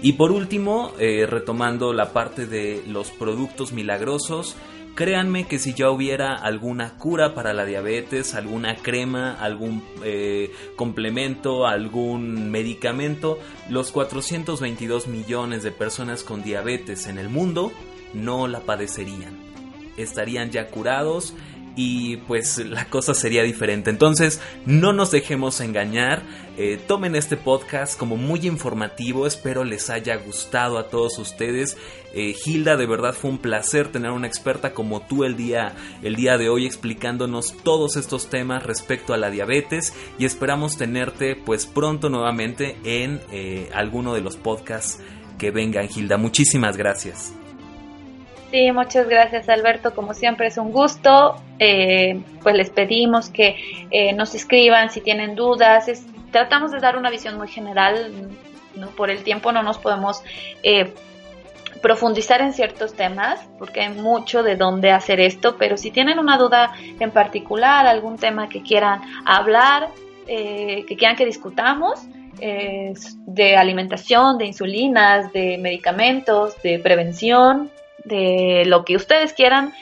[0.00, 4.54] Y por último, eh, retomando la parte de los productos milagrosos,
[4.94, 11.66] créanme que si ya hubiera alguna cura para la diabetes, alguna crema, algún eh, complemento,
[11.66, 17.72] algún medicamento, los 422 millones de personas con diabetes en el mundo
[18.14, 19.47] no la padecerían.
[19.98, 21.34] Estarían ya curados
[21.78, 23.88] y pues la cosa sería diferente.
[23.88, 26.22] Entonces, no nos dejemos engañar.
[26.56, 29.28] Eh, tomen este podcast como muy informativo.
[29.28, 31.76] Espero les haya gustado a todos ustedes.
[32.14, 36.16] Eh, Hilda, de verdad fue un placer tener una experta como tú el día, el
[36.16, 41.64] día de hoy explicándonos todos estos temas respecto a la diabetes y esperamos tenerte pues
[41.64, 44.98] pronto nuevamente en eh, alguno de los podcasts
[45.38, 46.16] que vengan, Hilda.
[46.16, 47.34] Muchísimas gracias.
[48.50, 51.36] Sí, muchas gracias Alberto, como siempre es un gusto.
[51.58, 53.56] Eh, pues les pedimos que
[53.90, 55.86] eh, nos escriban si tienen dudas.
[56.30, 58.10] tratamos de dar una visión muy general,
[58.74, 58.88] ¿no?
[58.88, 60.22] por el tiempo no nos podemos
[60.62, 60.94] eh,
[61.82, 66.38] profundizar en ciertos temas, porque hay mucho de dónde hacer esto, pero si tienen una
[66.38, 69.90] duda en particular, algún tema que quieran hablar,
[70.26, 72.00] que quieran que discutamos,
[72.40, 77.70] de alimentación, de insulinas, de medicamentos, de prevención,
[78.08, 79.72] de lo que ustedes quieran,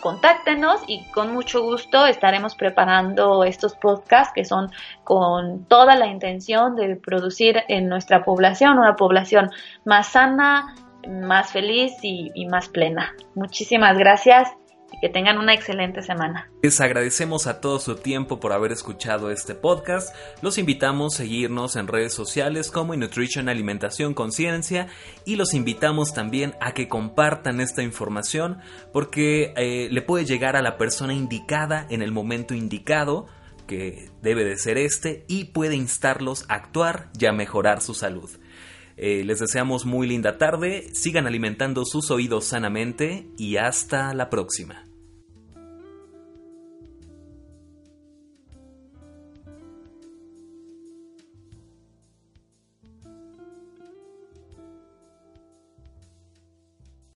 [0.00, 4.70] contáctenos y con mucho gusto estaremos preparando estos podcasts que son
[5.04, 9.50] con toda la intención de producir en nuestra población una población
[9.84, 10.74] más sana,
[11.08, 13.14] más feliz y, más plena.
[13.34, 14.48] Muchísimas gracias
[15.00, 16.50] que tengan una excelente semana.
[16.62, 20.14] Les agradecemos a todo su tiempo por haber escuchado este podcast.
[20.42, 24.88] Los invitamos a seguirnos en redes sociales como Nutrition Alimentación Conciencia
[25.24, 28.58] y los invitamos también a que compartan esta información
[28.92, 33.26] porque eh, le puede llegar a la persona indicada en el momento indicado
[33.66, 38.30] que debe de ser este y puede instarlos a actuar y a mejorar su salud.
[38.96, 44.87] Eh, les deseamos muy linda tarde, sigan alimentando sus oídos sanamente y hasta la próxima.